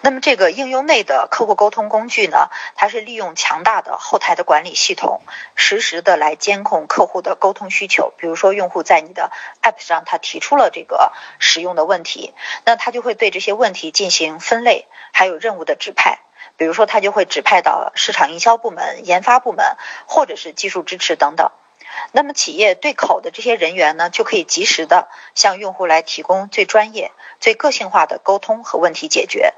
[0.00, 5.20] 那么这个应用内的客户沟通工具呢，它是利用强大的后台的管理系统，
[5.54, 8.12] 实时的来监控客户的沟通需求。
[8.16, 9.30] 比如说，用户在你的
[9.62, 16.20] App 上他提出了这个使用的问题，那他就会对这些问题进行分类，还有任务的指派。
[16.56, 19.76] 比如说，他就会指派到市场营销部门、研发部门，
[20.06, 21.50] 或者是技术支持等等。
[22.12, 29.54] 那么企业对口的这些人员呢，就可以及时的向用户来提供最专业、最个性化的沟通和问题解决。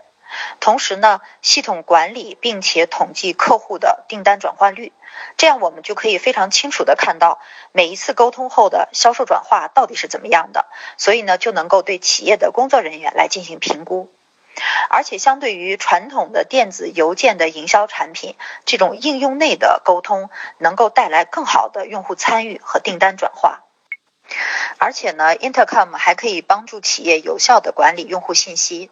[0.61, 4.93] 同时呢，系统管理并且统计客户的订单转化率，
[5.39, 7.41] 这样我们就可以非常清楚的看到
[7.73, 10.67] 每一次沟通后的销售转化到底是怎么样的。
[10.99, 14.13] 所以呢，就能够对企业的工作人员来进行评估。
[14.91, 23.65] 而且，相对于传统的电子邮件的营销产品，这种应用内的沟通能够带来更好的用户参与和订单转化。
[24.77, 28.91] 而且呢，Intercom 还可以帮助企业有效的管理用户信息。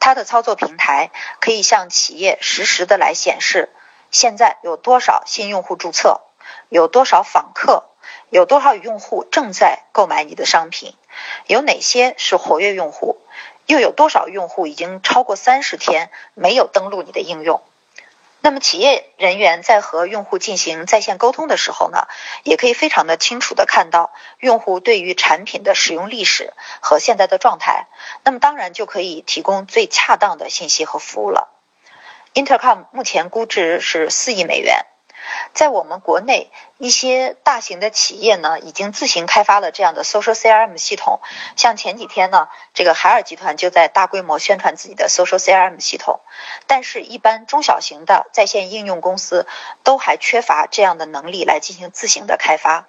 [0.00, 1.10] 它的操作平台
[1.40, 3.68] 可以向企业实时的来显示，
[4.10, 6.22] 现在有多少新用户注册，
[6.68, 7.84] 有多少访客，
[8.30, 10.96] 有多少用户正在购买你的商品，
[11.46, 13.18] 有哪些是活跃用户。
[13.72, 17.62] 又有多少用户已经超过三十天没有登录你的应用？
[18.42, 22.06] 那么企业人员在和用户进行在线沟通的时候呢，
[22.42, 27.86] 也可以非常的清楚的看到用户对于产品的使用历史和现在的状态。
[28.24, 31.48] 那么当然就可以提供最恰当的信息和服务了。
[32.34, 34.84] Intercom 目前估值是四亿美元。
[35.54, 41.20] 在我们国内，一些大型的企业呢，已经自行开发了这样的 social CRM 系统。
[41.56, 46.20] 像前几天呢，这个海尔集团就在大规模宣传自己的 social CRM 系统。
[46.66, 49.46] 但是，一般中小型的在线应用公司
[49.84, 52.86] 都还缺乏这样的能力来进行自行的开发。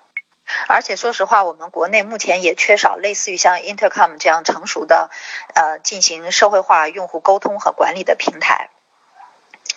[0.68, 5.10] 而且，说实话，我们国内目前也缺少类似于像 Intercom 这样成熟的，
[5.56, 8.70] 呃，进行社会化用户沟通和管理的平台。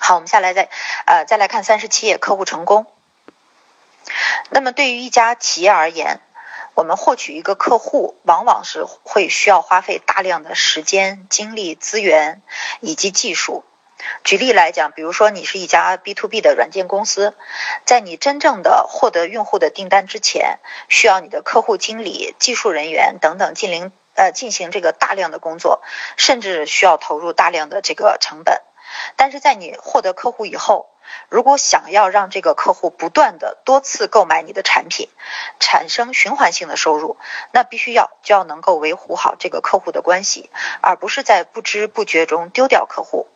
[0.06, 0.68] 好，我们下来再
[1.04, 2.86] 呃再来看三十七页客户成功。
[4.50, 6.20] 那么对于一家企业而言，
[6.74, 12.40] 我们获取一个客户，往往是会需要花费大量的时间、精力、资源
[12.78, 13.64] 以及技术。
[14.22, 17.34] 举例来讲，比如说你是一家 B to B 的软件公司，
[17.84, 25.82] 在你真正的获得用户的订单之前，需要你的客户经理、技术人员等等进行呃进行这个大量的工作，
[26.16, 28.62] 甚至需要投入大量的这个成本。
[29.16, 30.88] 但是在你获得客户以后，
[31.28, 35.08] 如果想要让这个客户不断的多次购买你的产品，
[35.60, 37.16] 产生循环性的收入，
[37.52, 43.28] 那必须要就要能够维护好这个客户的关系，而不是在不知不觉中丢掉客户。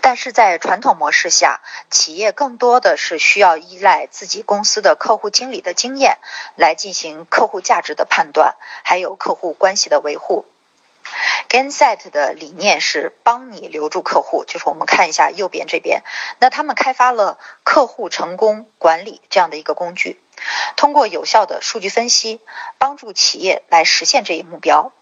[0.00, 6.16] 但是在传统模式下，企业更多的是需要依赖自己公司的客户经理的经验
[6.56, 10.46] 来进行客户价值的判断，还有客户关系的维护。
[11.48, 16.02] Gainset 的理念是帮你留住客户，就是我们看一下右边这边，
[16.40, 20.20] 那他们开发了客户成功管理这样的一个工具，
[20.76, 22.40] 通过有效的数据分析，
[22.76, 24.92] 帮助企业来实现这一目标。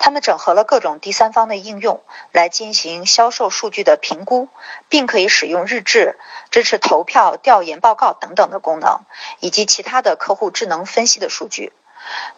[0.00, 2.02] 他们整合了各种第三方的应用
[2.32, 4.48] 来进行销售数据的评估，
[4.88, 6.18] 并可以使用日志、
[6.50, 9.00] 支持投票、调研报告等等的功能，
[9.40, 11.72] 以及其他的客户智能分析的数据。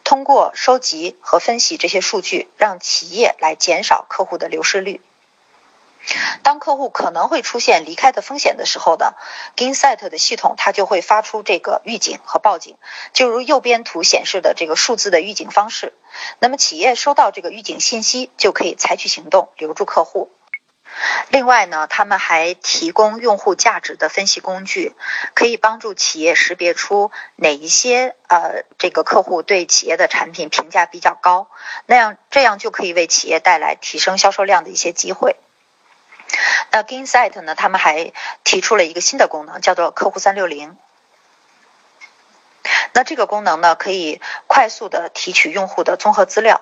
[0.05, 5.01] 通过收集和分析这些数据，让企业来减少客户的流失率。
[6.43, 9.13] 当客户可能会出现离开的风险的时候呢
[9.55, 12.79] ，Gainsight 的系统它就会发出这个预警和报警，
[13.13, 15.93] 就如右边图显示的这个数字的预警方式。
[16.39, 20.31] 那么企业收到这个预警信息，就可以采取行动，留住客户。
[21.29, 24.95] 另外呢，他们还提供用户价值的分析工具，
[25.35, 31.49] 可以帮助企业识别出哪一些呃这个客户对企业的产品评价比较高，
[31.87, 35.37] 那样这样就可以为企业带来提升销售量的一些机会。
[36.73, 37.55] 那 Gainsight 呢？
[37.55, 38.13] 他们还
[38.45, 40.77] 提出了一个新的功能，叫做客户三六零。
[42.93, 46.61] 那这个功能呢，可以快速的提取用户的综合资料，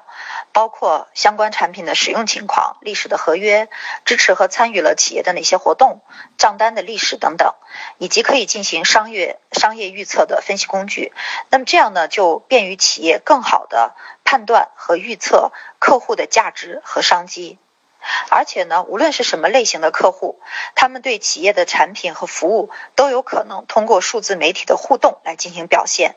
[0.58, 3.68] 包括相关产品的使用情况、历史的合约、
[4.04, 6.00] 支持和参与了企业的哪些活动、
[6.36, 7.54] 账单的历史等等，
[7.98, 11.12] 以及可以进行商业商业预测的分析工具。
[11.48, 13.94] 那么这样呢，就便于企业更好的
[14.24, 17.56] 判断和预测客户的价值和商机。
[18.28, 20.40] 而且呢，无论是什么类型的客户，
[20.74, 26.16] 他们对企业的产品和服务都有可能通过数字媒体的互动来进行表现。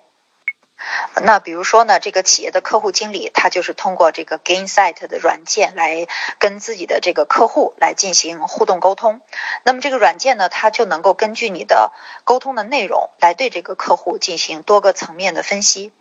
[1.21, 6.07] 那比如说呢，这个企业的客户经理，他就是通过这个 Gainsight 的软件来
[6.39, 9.21] 跟自己的这个客户来进行互动沟通。
[9.63, 11.91] 那么这个软件呢，它就能够根据你的
[12.23, 15.91] 沟通的内容，来对这个客户进行多个层面的分析。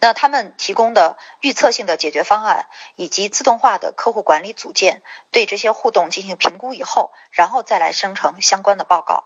[0.00, 9.24] 那他们提供的预测性的解决方案，以及自动化的客户管理组件，对这些互动进行评估以后，然后再来生成相关的报告。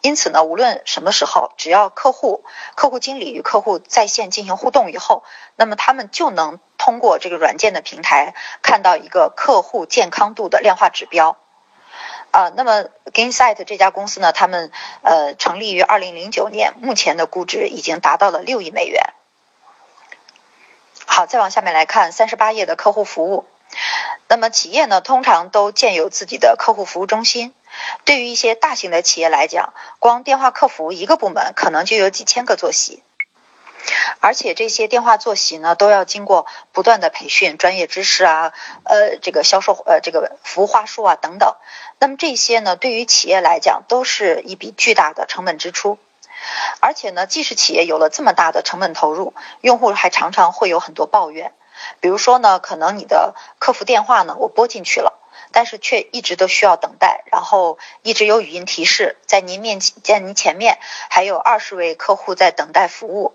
[0.00, 5.24] 因此呢，无论什么时候，只要客户、客户经理与客户在线进行互动以后，
[5.56, 11.36] 那么他们就能通过这个软件的平台看到一个客户健康度的量化指标。
[12.30, 14.70] 啊，那么 Gainsight 这家公司呢，他们
[15.02, 19.12] 呃成立于二零零九年，目前的估值已经达到了六亿美元。
[21.06, 23.44] 好，再往下面来看三十八页的客户服务。
[24.28, 27.54] 那么企业呢，通常都建有自己的客户服务中心。
[28.04, 33.02] 对于一些大型的企业来讲，光电话客服一个部门可能就有几千个坐席，
[34.20, 38.52] 而且这些电话坐席呢，都要经过不断的培训、专业知识啊，
[38.84, 41.56] 呃，这个销售呃，这个服务话术啊等等。
[41.98, 45.98] 那么这些呢，对于企业来讲，都是一笔巨大的成本支出。
[46.80, 51.52] 而且呢，即使企业有了这么大的成本投入，用户还常常会有很多抱怨。
[52.00, 55.18] 比如说呢，可能你的客服电话呢，我拨进去了，
[55.52, 60.78] 但是却一直都需要等待，然后一直有语音提示，在您面前，在您前面
[61.10, 63.34] 还有二十位客户在等待服务。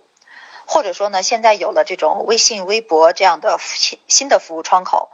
[0.70, 5.10] 或者说呢，现在有了这种微信、微博这样的新新的服务窗口，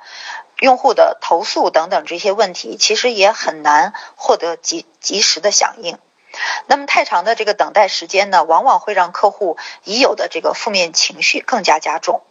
[0.59, 5.99] 用户的投诉等等这些问题，其实也很难获得及及时的响应。
[6.67, 12.21] 那么太长的这个等待时间呢，往往会让客户已有的这个负面情绪更加加重。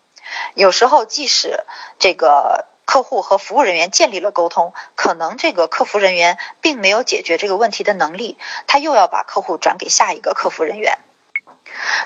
[0.54, 1.64] 有时候，即使
[1.98, 10.98] 这个客户和服务人员建立了沟通，可能这个客服人员并没有解决这个问题的能力，他又要把客户转给下一个客服人员。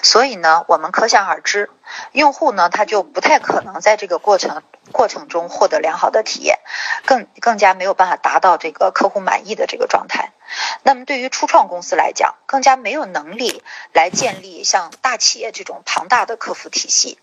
[0.03, 1.71] 所以呢，我们可想而知，
[2.13, 6.59] 用户呢他就不太可能在这个过程过程中获得良好的体验，
[7.05, 10.33] 更更加没有办法达到这个客户满意的这个状态。
[10.83, 17.19] 那么对于初创公司来讲，更加没有能力来建立像大企业这种庞大的客服体系。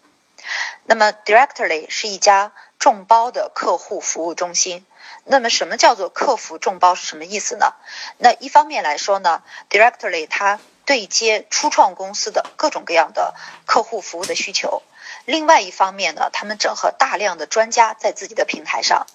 [0.86, 4.86] 那么 Directly 是一家众包的客户服务中心。
[5.26, 7.74] 那么什么叫做客服众包是什么意思呢？
[8.18, 13.34] 那一方面来说呢，Directly 它对接初创公司的各种各样的
[13.66, 14.84] 客户服务的需求。
[15.24, 19.08] 另外一方面呢，他们整合大量的专家在自己的平台上。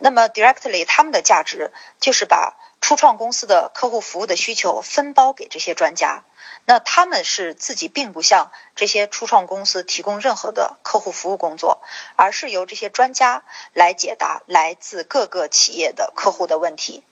[0.00, 2.56] 那么 Directly 他们的价值就是把
[2.86, 6.22] 初创公司的客户服务的需求分包给这些专家。
[6.66, 11.82] 那他们是自己并不向这些初创公司提供任何的客户服务工作，
[12.14, 17.02] 而是由这些专家来解答来自各个企业的客户的问题。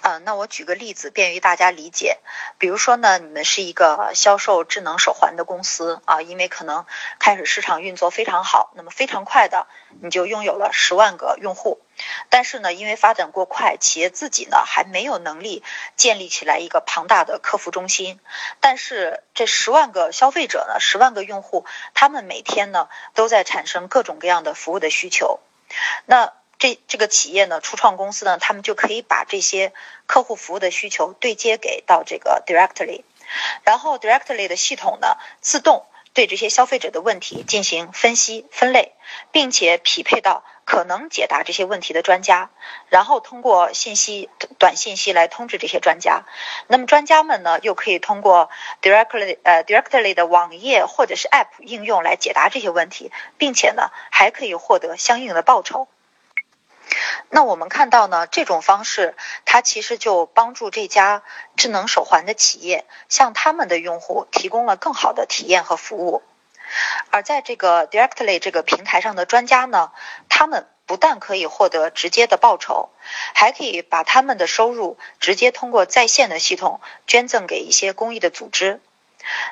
[0.00, 2.16] 嗯，那我举个例子，便于大家理解。
[2.56, 6.86] 比如说呢，你们是一个销售智能手环的公司啊，因为可能
[7.18, 9.66] 开始市场运作非常好，那么非常快的
[10.00, 11.78] 你就拥有了十万个用户。
[12.28, 15.62] 但是呢，因为发展过快，企业自己呢还没有能力
[15.96, 18.20] 建立起来一个庞大的客服中心。
[18.60, 25.40] 但是这十万个消费者呢，十万个用户，他们每天呢都在产生各种各样的服务的需求。
[26.06, 29.72] 那这这个企业呢，初创公司呢，他们就可以把这些
[30.06, 33.04] 客户服务的需求对接给到这个 Directly，
[33.62, 35.86] 然后 Directly 的系统呢，自动
[36.18, 38.96] 对这些消费者的问题进行分析分类，
[39.30, 42.50] 并且匹配到可能解答这些问题的专家，
[42.88, 46.24] 然后通过信息短信息来通知这些专家。
[46.66, 48.50] 那么专家们呢，又可以通过
[48.82, 55.86] Directly 呃 Directly 的网页或者是 App 应用来解答这些问题，并且呢，还可以获得相应的报酬。
[57.30, 59.14] 那我们看到呢，这种方式
[59.44, 61.22] 它其实就帮助这家
[61.56, 66.22] 智能手环的企业向他们的用户提供了更好的体验和服务。
[67.10, 69.90] 而在这个 Directly 这个平台上的专家呢，
[70.28, 72.90] 他们不但可以获得直接的报酬，
[73.34, 78.80] 还可以把他们的收入直接通过在线的系统捐赠给一些公益的组织。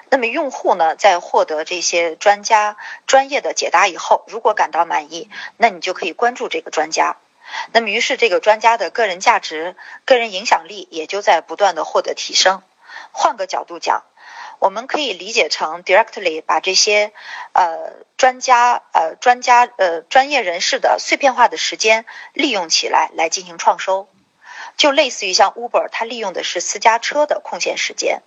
[0.09, 2.77] 那么用户呢，在获得这些专家
[3.07, 5.29] 专业的解答以后，如果感到满意，
[5.59, 7.17] 那你就可以关注这个专家。
[7.73, 12.63] 那么于是这个专家的个人价值、个人影响力也就在不断的获得提升。
[13.13, 14.05] 换个角度讲，
[14.59, 17.13] 我们可以理解成 directly 把这些
[17.53, 24.09] 呃专家呃专家呃专业人士的碎片化的时间利用起来来进行创收，
[24.77, 28.23] 就类似于像 Uber，它利用的是私家车的空闲时间。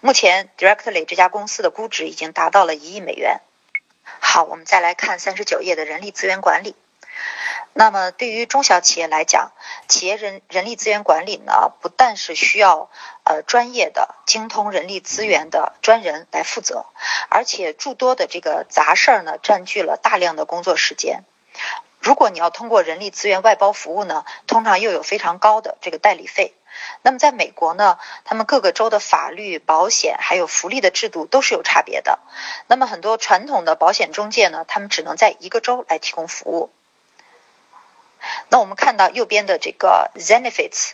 [0.00, 3.40] 目前，Directly 这家公司的估值已经达到了一亿美元。
[4.20, 6.74] 好，我们再来看三十九页的人力资源管理。
[7.78, 9.52] 那么，对于中小企业来讲，
[9.86, 12.88] 企业人人力资源管理呢，不但是需要
[13.22, 16.86] 呃专业的、精通人力资源的专人来负责，
[17.28, 21.24] 而且诸多的这个杂事儿呢，占据了大量的工作时间。
[22.00, 26.54] 如果你要通过人力资源外包服务呢，通常又有非常高的这个代理费。
[27.02, 32.20] 那么在美国呢，他们各个州的法律、保险还有福利的制度都是有差别的。
[32.68, 36.70] 那么很多传统的保险中介呢，他们只能在一个州来提供服务。
[38.48, 40.92] 那我们看到右边的这个 Zenefits，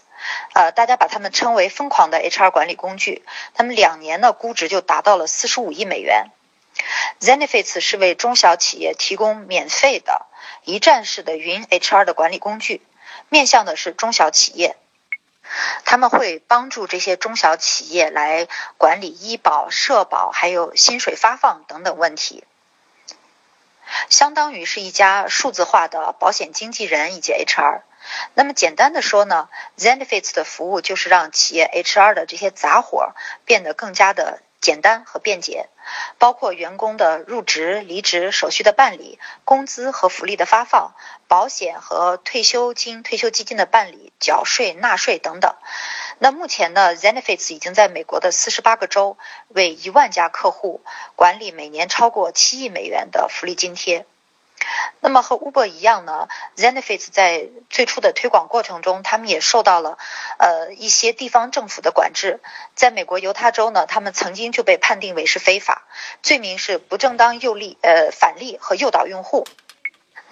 [0.55, 3.23] 呃，大家把他们称为疯狂的 HR 管理工具，
[3.55, 6.27] 他们两年的估值就达到了四十五亿美元。
[7.21, 10.27] Zenefits 是为中小企业提供免费的
[10.65, 12.81] 一站式的云 HR 的管理工具，
[13.29, 14.77] 面向的是中小企业。
[15.85, 18.49] 他们会帮助这些中小企业来
[18.79, 22.45] 管理医保、社保，还有薪水发放等等问题，
[24.09, 27.83] 相当于是一家数字化的保险经纪人以及 HR。
[28.35, 29.49] 那么简单的说呢
[29.79, 34.43] ，Zenefits 的服务就是让企业 HR 的这些杂活变得更加的。
[34.63, 35.69] 简单和便捷，
[36.19, 40.95] 包括员工的入职、离职手续的办理、工资和福利的发放、
[41.27, 45.57] 保险和退休金、退休基金的办理、缴税、纳税等等。
[46.23, 49.19] 那目前呢，Zenefits 已经在美国的四十八个州
[49.49, 50.81] 为一万家客户
[51.17, 54.07] 管理每年超过七亿美元的福利津贴。
[55.01, 59.99] 那么和 Uber 一样呢，Zenefits 在最初的推广过程中，他们也受到了
[60.39, 62.39] 呃一些地方政府的管制。
[62.77, 65.83] 在美国犹他州呢，他们曾经就被判定为是非法，
[66.23, 69.45] 罪名是不正当诱利呃返利和诱导用户。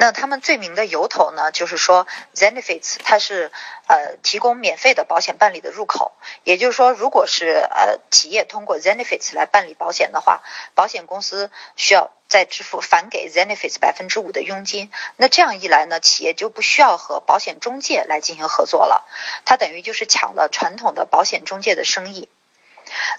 [0.01, 3.53] 那他们罪名的由头呢，就是说 Zenefits 它是
[3.87, 10.41] 呃提供免费的保险办理的入口，也就是说，如果是呃企业通过 Zenefits 来办理保险的话，
[10.75, 14.91] 保险公司需要再支付返给 Zenefits 百分之五的佣金。
[15.19, 19.07] 那这样一来呢，企业就不需要和保险中介来进行合作了，
[19.45, 22.31] 它等于就是抢了传统的保险中介的生意。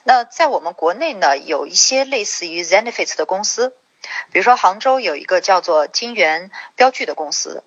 [0.04, 3.78] 那在我们国内呢，有一些类似于 Zenefits 的公司。
[4.32, 7.64] 比如说，杭州有一个叫做金源标具的公司，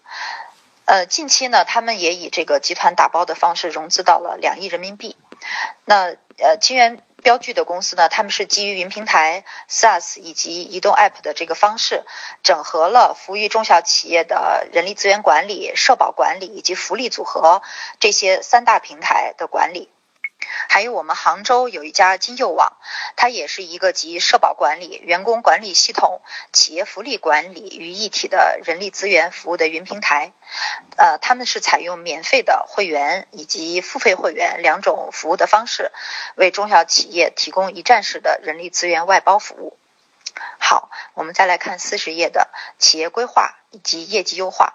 [0.85, 5.17] 呃，近期呢，他们也以这个集团打包的方式融资到了两亿人民币。
[5.85, 12.03] 那呃，金源标具的公司呢，他们是基于云平台、SaaS 以及移动 App 的这个方式，
[12.43, 17.63] 整合了服务于中小企业的人力资源管理、社保管理以及福利组合
[18.01, 19.89] 这些三大平台的管理。
[20.69, 22.77] 还有我们杭州有一家金佑网，
[23.17, 26.21] 它也是一个集社保管理、员工管理系统、
[26.53, 30.33] 企业福利管理于一体的人力资源服务的云平台。
[30.97, 35.91] 呃，他们是采用免费的会员以及付费会员两种服务的方式，
[36.37, 39.77] 为中小企业提供一站式的人力资源外包服务。
[40.59, 44.75] 好，我们再来看四十页的企业规划以及业绩优化。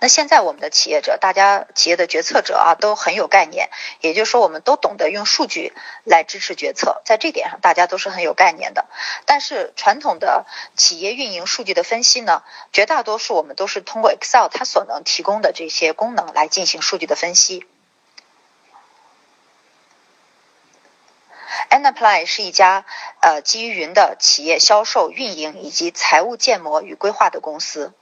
[0.00, 3.70] 那现在我们的企业者，大家企业的决策者啊，都很有概念，
[4.00, 5.72] 也就是说，我们都懂得用数据
[6.04, 8.86] 来支持决策，在这点上，大家都是很有概念的。
[9.24, 10.44] 但是传统的
[10.76, 12.42] 企业运营数据的分析呢，
[12.72, 17.66] 绝大多数我们都是通过 Excel 它所能提供的这些功能来进行数据的分析。
[21.70, 22.84] Anaply 是一家
[23.20, 27.94] 呃基于云的企业销售、运营以及财务建模与规划的公司。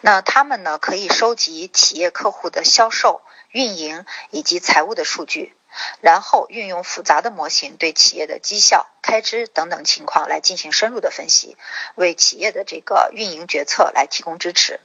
[0.00, 5.56] 那他们呢，可以收集企业客户的销售、运营以及财务的数据，
[6.00, 11.56] 然后运用复杂的模型对企业的绩效、开支等等情况来进行深入的分析，
[11.94, 14.80] 为企业的这个运营决策来提供支持。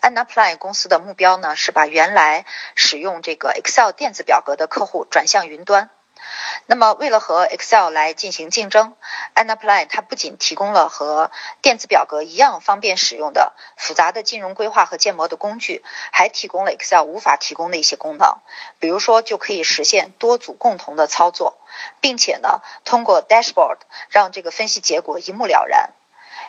[0.00, 5.90] Anaply 公司的目标呢，是把原来使用这个 Excel 电子表格的客户转向云端。
[6.66, 8.94] 那么，为了和 Excel 来进行竞争
[9.34, 11.30] Anaplan 它不仅提供了和
[11.62, 18.38] 电子表格一样方便使用的复杂的金融规划和建模的工具，还提供了 Excel 无法提供的一些功能，
[18.78, 21.58] 比如说就可以实现多组共同的操作，
[22.00, 23.78] 并且呢，通过 Dashboard
[24.10, 25.90] 让这个分析结果一目了然。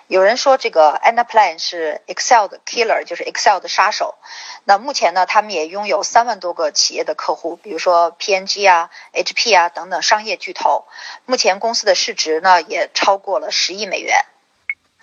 [0.10, 4.16] 有人说这个 Anaplan 是 Excel 的 killer，就是 Excel 的杀手。
[4.64, 10.86] 那目前呢，他们也拥有三万多个企业的客户，比如说 P N G 啊、HP 啊等等商业巨头。
[11.28, 14.26] 目前公司的市值呢也超过了十亿美元。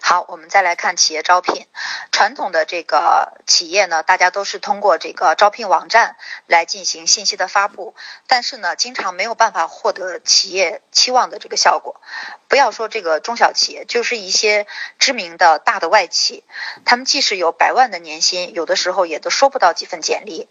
[0.09, 1.67] 好，我们再来看企业招聘。
[2.13, 6.15] 传统的这个企业呢，大家都是通过这个招聘网站
[6.47, 7.93] 来进行信息的发布，
[8.29, 12.01] 但是呢，经常没有办法获得企业期望的这个效果。
[12.47, 14.69] 不要说这个中小企业，就是一些
[15.01, 16.45] 知名的大的外企，
[16.85, 20.49] 他们即使有百万的年薪，有的时候也都收不到几份简历。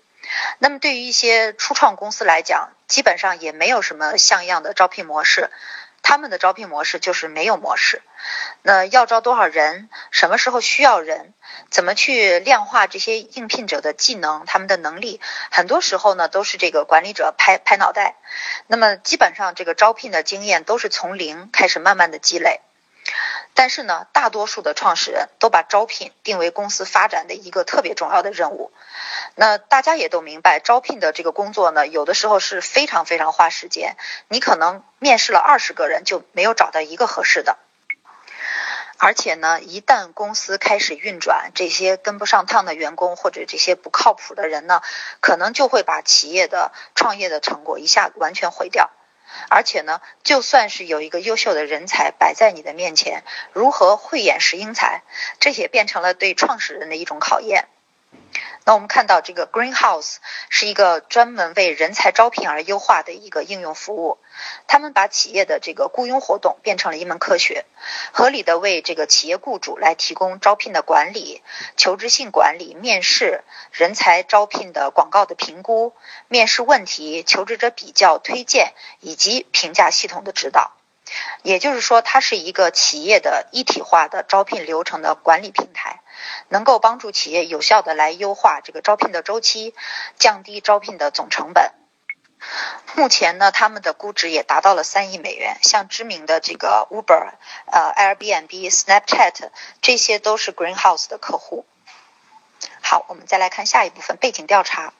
[0.60, 5.50] 那么对于一些初创公司来讲，基本上也没有什么像样的招聘模式。
[6.08, 8.04] 他们的招聘模式就是没有模式，
[8.68, 11.36] 那要招多少人，什么时候需要人，
[11.70, 18.16] 怎么去量化这些应聘者的技能、他们的能力，很多时候呢都是这个管理者拍拍脑袋。
[18.66, 22.60] 那么基本上这个招聘的经验都是从零开始慢慢的积累。
[23.54, 28.72] 但是呢，大多数的创始人都把招聘定为公司发展的一个特别重要的任务。
[29.36, 33.96] 那大家也都明白，招聘的这个工作呢，有的时候是非常非常花时间。
[34.28, 37.58] 你可能面试了二十个人，就没有找到一个合适的。
[38.98, 44.82] 而且呢，一旦公司开始运转，这些跟不上趟的员工或者这些不靠谱的人呢，
[45.20, 48.90] 可能就会把企业的创业的成果一下完全毁掉。
[49.50, 55.04] 而且呢，就算是有一个优秀的人才摆在你的面前，如何慧眼识英才，
[55.40, 57.68] 这也变成了对创始人的一种考验。
[58.66, 60.16] 那我们看到这个 Greenhouse
[60.50, 64.18] 是一个专门为人才招聘而优化的一个应用服务，
[64.68, 67.66] 他们把企业的这个雇佣活动变成了一门科学，
[68.12, 71.44] 合理的为这个企业雇主来提供招聘的管理、
[71.78, 75.94] 求职信管理、面试、人才招聘的广告的评估、
[76.28, 80.72] 面试问题、求职者比较推荐以及评价系统的指导。
[81.44, 86.02] 也就是说，它是一个企业的一体化的招聘流程的管理平台。
[86.50, 89.74] 能够帮助企业有效的来优化这个招聘的周期，
[90.18, 91.72] 降低招聘的总成本。
[92.96, 95.58] 目前呢，他们的估值也达到了三亿美元。
[95.64, 97.32] 像知名的这个 Uber、
[97.72, 99.50] 呃 Airbnb、Snapchat，
[99.82, 101.66] 这些都是 Greenhouse 的客户。
[102.82, 104.94] 好，我们再来看下一部分背景调查。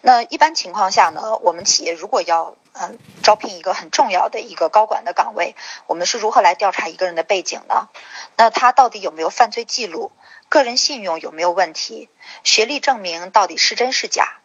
[0.00, 5.54] 那一般情况下呢，我们企业如果要嗯招聘一个很重要的一个高管的岗位，
[5.86, 7.88] 我们是如何来调查一个人的背景呢？
[8.36, 10.12] 那他到底有没有犯罪记录？
[10.50, 12.08] 个人信用有没有问题？
[12.42, 14.40] 学历证明到底是真是假？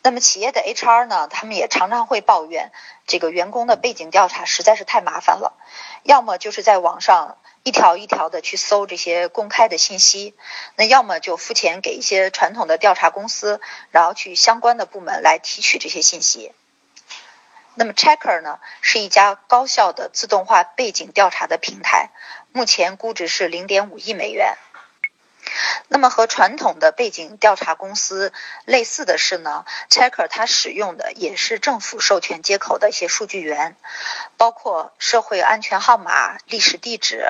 [0.00, 1.26] 那么企业的 HR 呢？
[1.26, 2.70] 他们也常常会抱怨，
[3.08, 5.58] 这个员工的背景调查实在是太麻烦了。
[6.04, 10.36] 要么就是在网上一条一条的去搜这些公开的信息，
[10.76, 13.60] 那要么就付钱给一些传统的调查公司，
[13.90, 16.52] 然后去相关的部门来提取这些信息。
[17.74, 22.10] 那么 Checker 呢，是一家高效的自动化背景调查的平台，
[22.52, 24.54] 目前估值是零点五亿美元。
[25.88, 28.32] 那么和传统的背景调查公司
[28.64, 33.76] 类似的是呢，Checker 它使用的也是政府授权接口的一些数据源，
[34.36, 37.26] 包括社会安全号码、历史地址、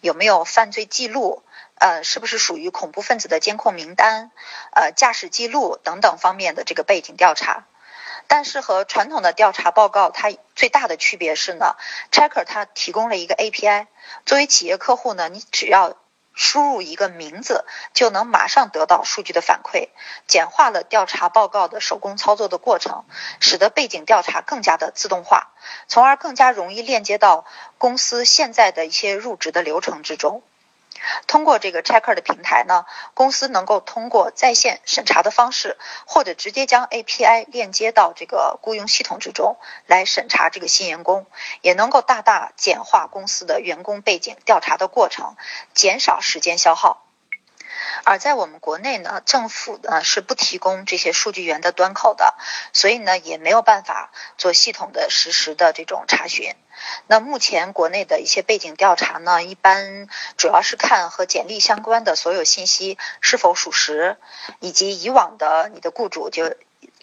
[0.00, 1.42] 有没有犯罪记录、
[1.80, 4.30] 呃是不是属于恐怖分子的监控名单、
[4.74, 7.66] 呃驾驶记录等等方面的这个背景调查。
[8.26, 11.76] 但是和传统的调查报告它最大的区别是呢
[12.10, 13.86] ，Checker 它提供了一个 API，
[14.26, 15.96] 作为企业客户呢，你只要
[16.38, 19.88] 输入一个名字就能马上得到数据的反馈，
[20.28, 23.04] 简化了调查报告的手工操作的过程，
[23.40, 25.48] 使得背景调查更加的自动化，
[25.88, 27.44] 从而更加容易链接到
[27.76, 30.44] 公司现在的一些入职的流程之中。
[31.26, 35.76] 通过这个 Checker 的平台呢，公司能够通过在线审查的方式，
[36.06, 41.26] 或者直接将 API 链接到这个雇佣系统之中来审查这个新员工，
[41.60, 45.36] 也能够大大简化公司的员工背景调查的过程，
[45.74, 47.04] 减少时间消耗。
[48.04, 52.34] 而在我们国内呢，政府呢是不提供这些数据源的端口的，
[52.72, 56.54] 所以呢也没有办法做系统的实时的这种查询。
[57.06, 64.16] 那目前国内的一些背景调查呢，一般主要是看和简历相关的所有信息是否属实，
[64.60, 66.54] 以及以往的你的雇主就。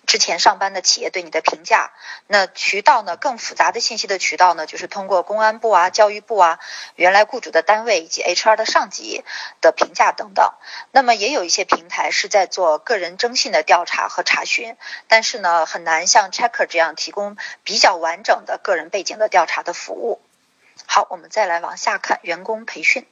[0.06, 1.92] 之前上班的企业对你的评价，
[2.28, 3.18] 那渠道呢？
[3.18, 6.60] 更复杂的信息的渠道呢，就是通过公安部啊、教育部啊、
[6.96, 9.24] 原来雇主的单位以及 HR 的上级
[9.62, 10.54] 的评价等等。
[10.92, 14.78] 那么也有一些平台是在做个人征信的调查和查询，
[15.08, 20.22] 但是呢，很难像 Checker 这样提供比较完整的个人背景的调查的服务。
[20.86, 23.06] 好，我们再来往下看员工培训。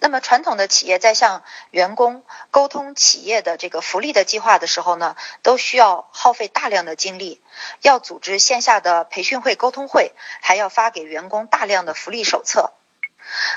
[0.00, 7.42] 那么传统的企业在向员工沟通企业的这个福利的计划的时候呢，都需要耗费大量的精力，
[7.82, 12.72] 要组织线下的培训会、沟通会，还要发给员工大量的福利手册。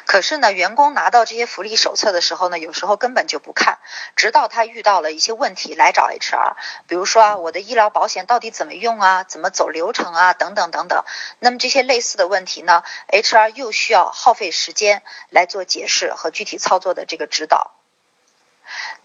[0.06, 3.80] 可是呢，员工拿到这些福利手册的时候呢，有时候根本就不看，
[4.16, 6.56] 直到他遇到了一些问题来找 HR，
[6.88, 11.04] 比如说啊，我的医疗保险到底怎么用啊，怎么走流程啊，等等等等。
[11.40, 17.72] 那么这些类似的问题呢，HR 又需要耗费时间来做解释和具体操作的这个指导。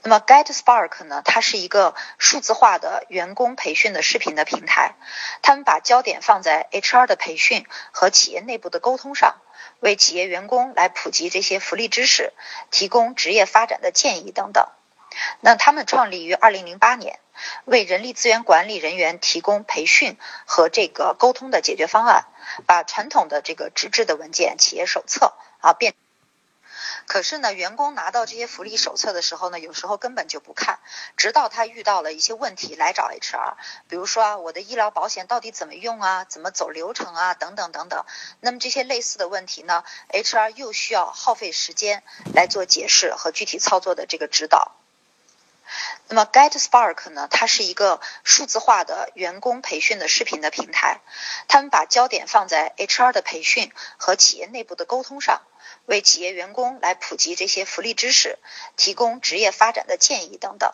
[0.03, 4.95] 那么 GetSpark 呢，它是一个数字化的员工培训的视频的平台，
[5.43, 9.37] 他们把焦点放在 HR 的培训和企业内部的沟通上。
[9.81, 12.33] 为企业员工来普及这些福利知识，
[12.71, 14.69] 提供职业发展的建议等等。
[15.41, 17.19] 那他们创立于二零零八年，
[17.65, 22.25] 为人力资源管理人员提供培训和这个沟通的解决方案，
[22.67, 25.95] 把传统的这个纸质的文件、企业手册啊变。
[27.07, 30.81] 可是呢，员工拿到这些福利手册的时候呢，有时候根本就不看，
[31.17, 33.55] 直到他遇到了一些问题来找 HR，
[33.89, 38.05] 比如说啊，我的医疗保险到底怎么用啊，怎么走流程啊，等等等等。
[38.41, 42.03] 那么这些类似的问题呢，HR 又需要耗费时间
[42.35, 44.73] 来做解释和具体操作的这个指导。
[46.09, 51.01] 那么 GetSpark 呢，它是一个数字化的员工培训的视频的平台，
[51.49, 55.43] 他们把焦点放在 HR 的培训和企业内部的沟通上。
[55.87, 58.39] 为企业员工来普及这些福利知识，
[58.77, 60.73] 提供职业发展的建议等等。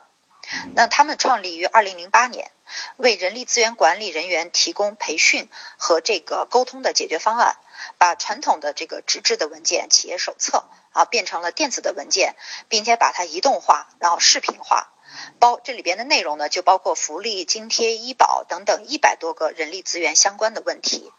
[0.74, 2.50] 那他们创立于二零零八年，
[2.96, 7.56] 为人力资源管理人员提供培训和这个沟通的解决方案，
[7.96, 12.34] 把传统的这个纸质的文件、企业手册啊变成了电子的文件，
[12.68, 14.91] 并且把它移动化，然后视频化。
[15.38, 21.12] 包这里边的内容呢，就包括福利、津贴、医保等等一百多个人力资源相关的问题。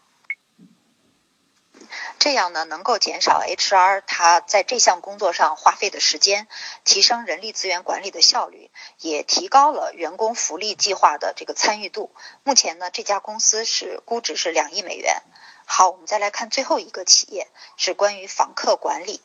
[2.18, 6.48] 这样呢，能够减少 HR 他在这项工作上花费的时间，
[6.82, 12.14] 提升人力资源管理的效率，也提高了员工福利计划的这个参与度。
[12.42, 15.22] 目前呢，这家公司是估值是两亿美元。
[15.66, 19.20] 好，我们再来看最后一个企业，是关于访客管理。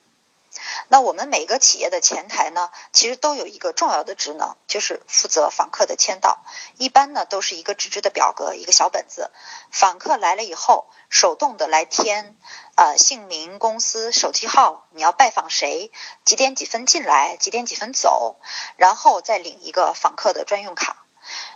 [0.88, 6.40] 那我们每个企业的前台呢，其实都有一个重要的职能，就是负责访客的签到。
[6.78, 9.30] 一般呢，都是一个纸质的表格，一个小本子。
[9.72, 12.36] 访客来了以后，手动的来填，
[12.76, 15.92] 呃，姓名、公司、手机号，你要拜访谁，
[16.26, 18.40] 几点几分进来，几点几分走，
[18.78, 21.06] 然后再领一个访客的专用卡。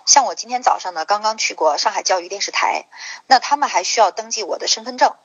[0.05, 2.85] 像我今天早上呢，刚刚去过上海教育电视台，
[3.25, 5.15] 那他们还需要登记我的身份证。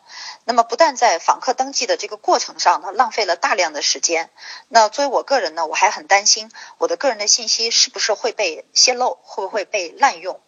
[0.44, 4.30] 那么不但在访客登记的这个过程上呢，浪费了大量的时间。
[4.68, 10.40] 那作为我个人呢，我还很担心我的个人的信息是不是会被泄露，会不会被滥用。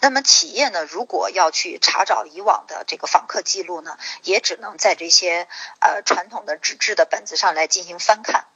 [0.00, 5.46] 那么企业呢，如果要去查找以往的这个访客记录呢，也只能在这些
[5.80, 8.46] 呃传统的纸质的本子上来进行翻看。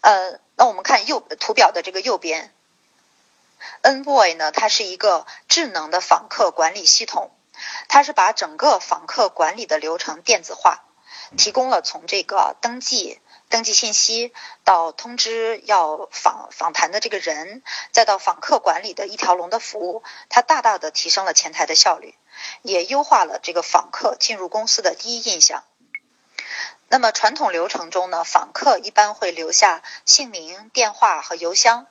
[0.00, 2.52] 呃，那我们看右图表的这个右边。
[3.82, 7.30] Envoy 呢，它是一个智能的访客管理系统，
[7.88, 10.84] 它是把整个访客管理的流程电子化，
[11.36, 14.32] 提供了从这个登记、登记信息
[14.64, 22.14] 到通知要访访谈的这个人，再到访客管理的一条龙的服务，它大大的提升了前台的效率，
[22.62, 25.64] 也优化了这个访客进入公司的第一印象。
[26.88, 31.86] 那么传统流程中呢，访客一般会留下姓名、电话和邮箱。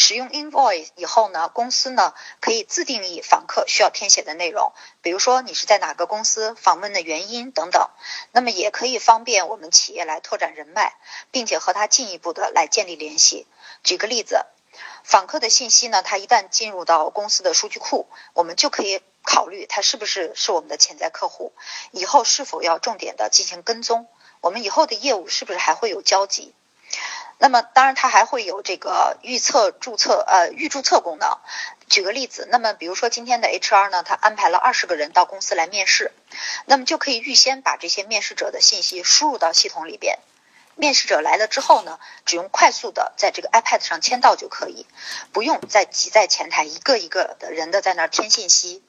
[0.00, 4.72] 使用 Invoice 以后呢，公司呢可以自定义访客需要填写的内容，
[5.02, 7.90] 比如说你是在哪个公司访问的原因等等。
[8.32, 10.94] 那么也可以方便我们企业来拓展人脉，
[11.30, 13.46] 并且和他进一步的来建立联系。
[13.84, 14.46] 举个例子，
[15.04, 21.52] 访客的信息呢，他一旦进入到公司的数据库，我们就可以考虑他是不是是我们的潜在客户，
[21.90, 24.08] 以后是否要重点的进行跟踪，
[24.40, 26.54] 我们以后的业务是不是还会有交集。
[27.42, 31.38] 那么，当然，它还会有这个预测注册，呃，预注册功能。
[31.88, 36.12] 举个例子，那么比如说今天的 HR 呢，他安排了二十个人到公司来面试，
[36.66, 40.18] 那么就可以预先把这些面试者的信息输入到系统里边。
[40.76, 44.86] 面试者来了之后呢，只用快速的在这个 iPad 上签到就可以，
[45.32, 48.84] 不用再挤在前台一个一个的人的在那儿填信息。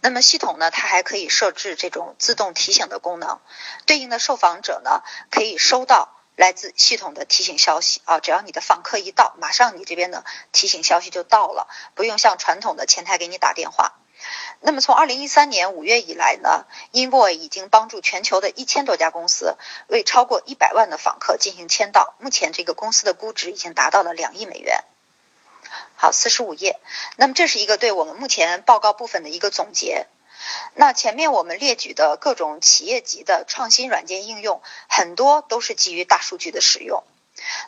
[0.00, 3.38] 那么系统呢，它还可以设置这种自动提醒的功能，
[3.84, 6.21] 对应的受访者呢，可以收到。
[6.42, 13.92] 来自系统的提醒消息啊，只要你的访客一到，马上你这边的提醒消息就到了，不用像传统的前台给你打电话。
[14.58, 19.54] 那么从二零一三年五月以来呢，Invo 已经帮助全球的一千多家公司
[19.86, 24.82] 为超过一百万的访客进行签到，目前这个公司的估值已经达到了两亿美元。
[25.94, 26.80] 好，四十五页，
[27.14, 30.08] 那么这是一个对我们目前报告部分的一个总结。
[30.74, 37.04] 那前面我们列举的各种企业级的创新软件应用，很多都是基于大数据的使用。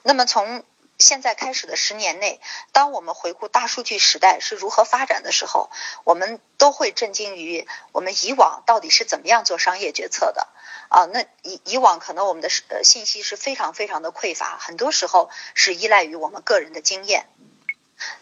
[0.02, 0.64] 那么从
[0.98, 2.40] 现在开始的十年内，
[2.72, 5.68] 当我们回顾大数据时代是如何发展的时候，
[6.04, 10.46] 我们都会震惊于我们以往到底是怎么样做商业决策的
[10.88, 11.04] 啊？
[11.06, 17.26] 那以以往可能我们的呃信息是非常非常的匮乏，很多时候是依赖于我们个人的经验。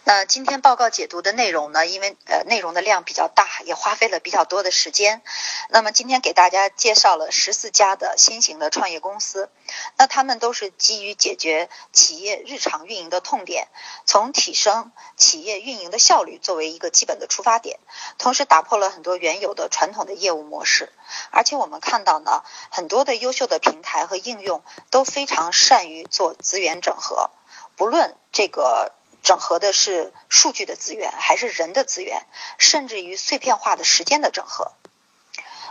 [0.04, 1.86] 那今天报告解读的内容呢？
[1.86, 5.22] 因为呃内容的量比较大，也花费了比较多的时间。
[5.70, 9.48] 那么今天给大家介绍了十四家的新型的创业公司，
[9.96, 13.68] 那他们都是基于解决企业日常运营的痛点，
[14.04, 17.78] 从提升企业运营的效率作为一个基本的出发点，
[18.18, 20.92] 同时打破了很多原有的传统的业务模式。
[21.30, 27.30] 而且我们看到呢，很多的优秀的平台和应用都非常善于做资源整合，
[27.76, 28.92] 不论这个。
[29.22, 32.26] 整合的是数据的资源，还是人的资源，
[32.58, 34.72] 甚至于碎片化的时间的整合。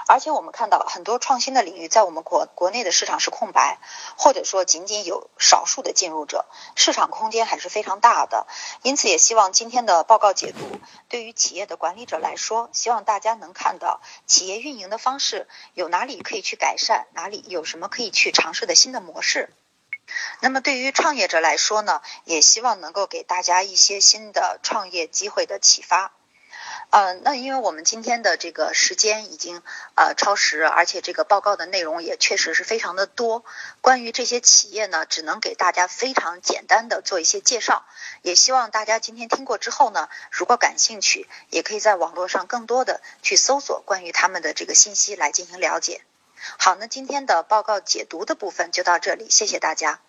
[0.07, 3.77] 而且我们看到很多创新的领域在我们国国内的市场是空白，
[4.17, 6.45] 或者说仅仅有少数的进入者，
[6.75, 8.45] 市场空间还是非常大的。
[8.81, 19.53] 因此，也希望今天的报告解读对于企业的管理者来说，希望大家能看到企业运营的方式有哪里可以去改善，哪里有什么可以去尝试的新的模式。
[20.39, 26.11] 那么对于创业者来说呢，也希望能够给大家一些新的创业机会的启发。
[26.89, 29.61] 呃，那因为我们今天的这个时间已经
[29.95, 33.45] 呃超时，而且这个报告的内容也确实是非常的多。
[33.79, 37.85] 关于这些企业呢，只能给大家非常简单的做一些介绍。
[38.23, 46.01] 也希望大家今天听过之后呢，如果感兴趣，也可以在网络上更多的去搜索关于他们的这个信息来进行了解。
[46.57, 49.99] 好，那今天的报告解读的部分就到这里，谢谢大家。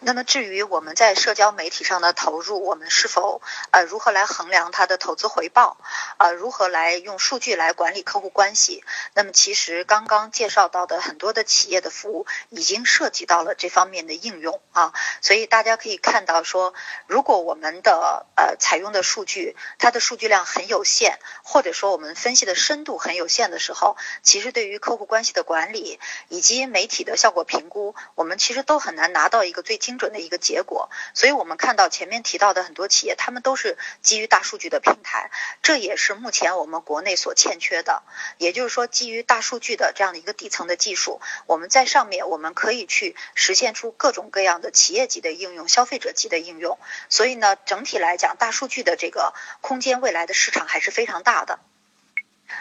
[0.00, 5.76] 那么至于我们在社交媒体上的投入，我们是否呃如何来衡量它的投资回报？
[6.18, 8.84] 呃，如何来用数据来管理客户关系？
[9.14, 16.74] 那么其实刚刚介绍到的很多的企业的服务已经涉及到了这方面的应用啊，所以大家可以看到说，
[17.06, 35.30] 如果我们的呃采用的数据它的数据量很有限，或者说我们分析的深度很有限的时候，其实对于客户关系的管理以及媒体的效果评估，我们其实都很难拿到一个最最精准的一个结果，所以我们看到前面提到的很多企业，他们都是基于大数据的平台，
[35.62, 38.02] 这也是目前我们国内所欠缺的。
[38.36, 46.78] 也就是说，基于大数据的这样的一个底层的技术，我们在上面我们可以去实现出各种各样的企业级的应用、消费者级的应用。
[47.08, 51.60] 所以呢，整体来讲，大数据的这个空间，未来的市场还是非常大的。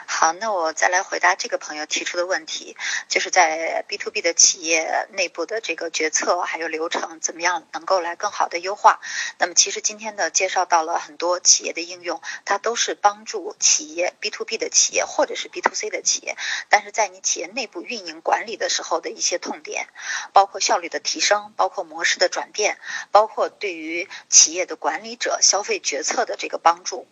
[0.06, 2.78] 好，那我再来回答这个朋友提出的问题，
[3.08, 9.00] 就是在 B to B 的企业内部的这个决策还有流程，怎么样能够来更好的优化？
[9.40, 16.36] 那么其实今天的介绍到了很多企业的应用，它都是帮助企业 B to B 的企业或者是 B to C 的企业，
[16.70, 19.88] 但是在你企业内部运营管理的时候的一些痛点，
[20.34, 22.78] 包括效率的提升，包括模式的转变，
[23.12, 27.08] 包括对于企业的管理者消费决策的这个帮助。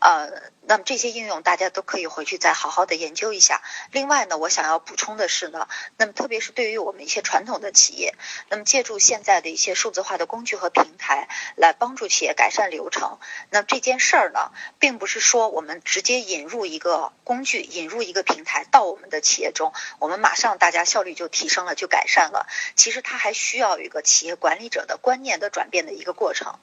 [0.00, 0.30] 呃，
[0.62, 3.62] 那么这些应用大家都可以回去再好好的研究一下。
[3.90, 8.14] 另外呢，我想要补充的是呢，那么特别是对于我们一些传统的企业，
[8.48, 13.18] 那么借助现在的一些数字化的工具和平台来帮助企业改善流程。
[13.50, 22.46] 那么这件事儿呢，并不是说我们直接引入一个工具、引入一个平台到我们的企业中，我们马上大家效率就提升了、就改善了。
[22.74, 26.58] 其实它还需要一个企业管理者的观念的转变的一个过程。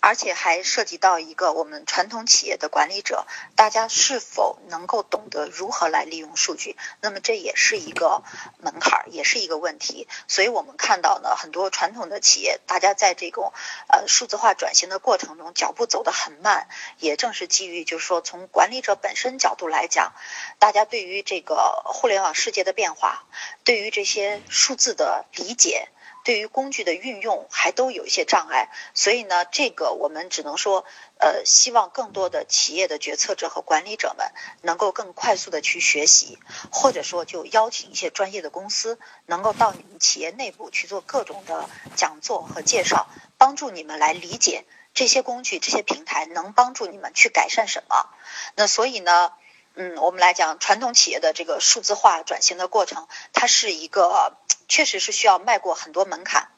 [0.00, 3.26] 而且还涉及到一个我们传统企业的管理者，
[3.56, 6.76] 大家是否能够懂得如何来利用数据？
[7.00, 8.22] 那么这也是一个
[8.58, 10.06] 门槛，也是一个问题。
[10.28, 13.52] 所以我们看到呢，很多传统的企业，大家在这种
[13.88, 16.68] 呃数字化转型的过程中，脚步走得很慢。
[16.98, 20.12] 也正是基于，就是说从管理者本身角度来讲，
[20.58, 23.24] 大家对于这个互联网世界的变化，
[23.64, 25.88] 对于这些数字的理解。
[26.24, 30.86] 对于工具的运用还都有一些障碍，所以呢，这个我们只能说，
[31.18, 34.26] 呃，希望更多的企业的决策者和管理者们
[34.62, 36.38] 能够更快速的去学习，
[36.72, 43.06] 或者说就邀请一些专业的公司，能够到你们企业内部去做各种的讲座和介绍，
[43.36, 44.64] 帮助你们来理解
[44.94, 48.08] 这些工具、这些平台能帮助你们去改善什么。
[48.56, 49.30] 那所以呢？
[49.76, 54.36] 嗯，我们来讲传统企业的这个数字化转型的过程，它是一个
[54.68, 56.48] 确实是需要迈过很多门槛。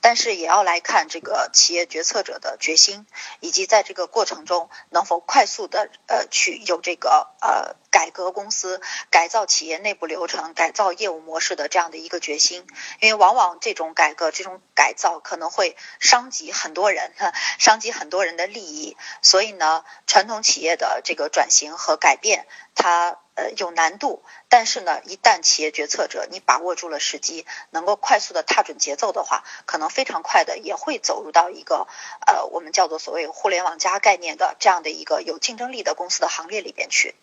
[0.00, 3.06] 但是也要来看这个企业决策者的决心，
[3.40, 12.66] 以及在这个过程中能否快速的呃去有这个呃改革公司、改造企业内部流程、改造业务模式的这样的一个决心。
[13.00, 17.12] 因为往往这种改革、这种改造可能会伤及很多人，
[17.58, 18.96] 伤及很多人的利益。
[19.22, 23.18] 所以呢，传统企业的这个转型和改变，它。
[23.38, 31.86] 呃，有难度，但是呢，一旦企业决策者你把握住了时机，能够快速的踏准节奏的话，可能非常快的也会走入到一个
[32.26, 37.14] 呃，我们叫做所谓互联网加概念的这样的一个有竞争力的公司的行列里边去。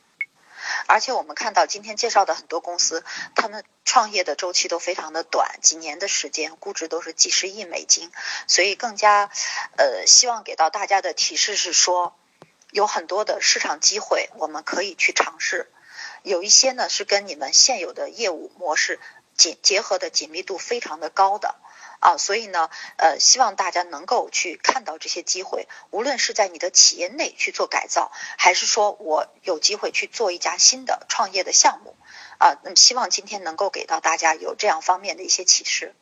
[0.88, 3.04] 而且我们看到今天介绍的很多公司，
[3.36, 8.10] 他们创业的周期都非常的短，几年的时间，估值都是几十亿美金，
[8.48, 9.30] 所以更加
[9.76, 12.16] 呃，希望给到大家的提示是说，
[12.72, 15.70] 有很多的市场机会，我们可以去尝试。
[16.26, 19.00] 有一些呢是跟你们现有的业务模式
[19.38, 21.56] 紧结合的紧密度非常的高的
[22.00, 31.96] 啊，所以呢，呃，希望大家能够去看到这些机会，无论是在你的企业内去做改造，还是说我有机会去做一家新的创业的项目
[32.38, 35.96] 啊，那么希望今天能够给到大家有这样方面的一些启示。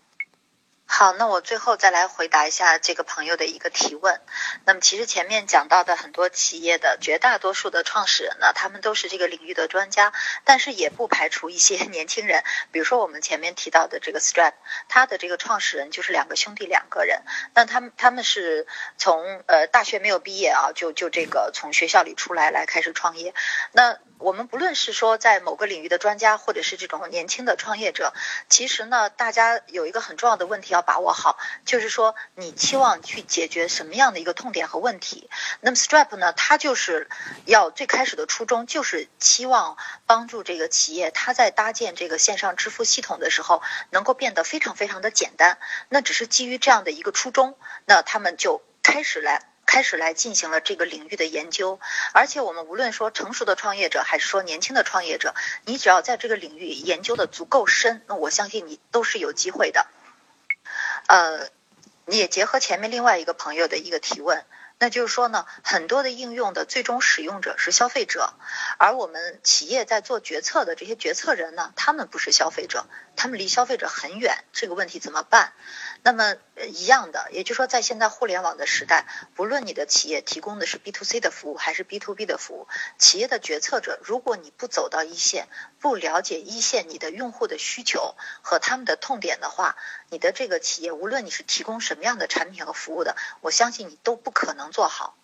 [0.86, 4.22] 好，那我最后再来回答一下这个朋友的一个提问。
[4.66, 10.14] 那么，其实前面讲到的很多企业的绝大多数的创始人呢，他们都是这个领域的专家，
[10.44, 12.44] 但是也不排除一些 年轻人。
[12.72, 14.54] 比如说我们前面提到的这个 Stripe，
[14.88, 17.24] 他的这个创始人就是两个兄弟两个人。
[17.56, 18.68] 那他们他们是
[18.98, 23.34] 从呃大学没有毕业啊，就就这个从学校里出来来开始创业。
[23.72, 28.14] 那我们不论是说在某个领域的专家，或者是这种年轻的创业者，
[28.48, 35.30] 其实呢，大家有一个很重要的问题要把握好，就是说你期望去解决什么样的一个痛点和问题。
[35.60, 37.10] 那么 Stripe 呢，它就是
[37.44, 45.58] 要最开始的初衷就是期望帮助这个企业，它在搭建这个线上支付系统的时候，能够变得非常非常的简单。
[45.90, 49.53] 那只是基于这样的一个初衷，那他们就开始来。
[49.74, 51.80] 开始来进行了这个领域的研究，
[52.14, 55.34] 而且我们无论说成熟的创业者，还是说年轻的创业者，
[55.66, 59.88] 你只要在这个领域研究的足够深，那我相信你都是有机会的。
[61.08, 61.50] 呃，
[62.06, 64.46] 你也结合前面另外一个朋友的一个提问。
[64.78, 68.34] 那就是说呢，很多的应用的最终使用者是消费者，
[68.78, 75.54] 而我们企业在做决策的这些决策人呢，他们不是消费者，他们离消费者很远，这个问题怎么办？
[76.06, 76.36] 那么
[76.68, 85.48] 一样的，也就是说，在现在互联网的时代，不论你的企业提供的是 B to C 的服务还是 B to B 的服务，企业的决策者，如果你不走到一线，
[85.80, 89.78] 不了解一线你的用户的需求和他们的痛点的话，
[90.10, 95.16] 你的这个企业，无论你是提供什么样的产品和服务的，我相信你都不可能做好。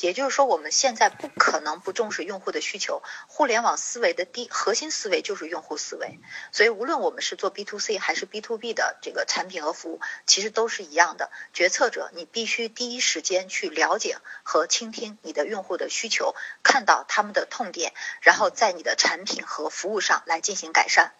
[0.00, 3.02] 也就是说，我们现在不可能不重视用户的需求。
[3.26, 6.18] 互联网思维的第核心思维就是用户思维，
[6.52, 11.30] 所以无论我们是做 B to C 还是 B to B 的这个产品和服务，其实都是一样的。
[11.52, 21.12] 决策者，你必须第一时间去了解和倾听你的用户的需求，看到他们的痛点，然后在你的产品和服务上来进行改善。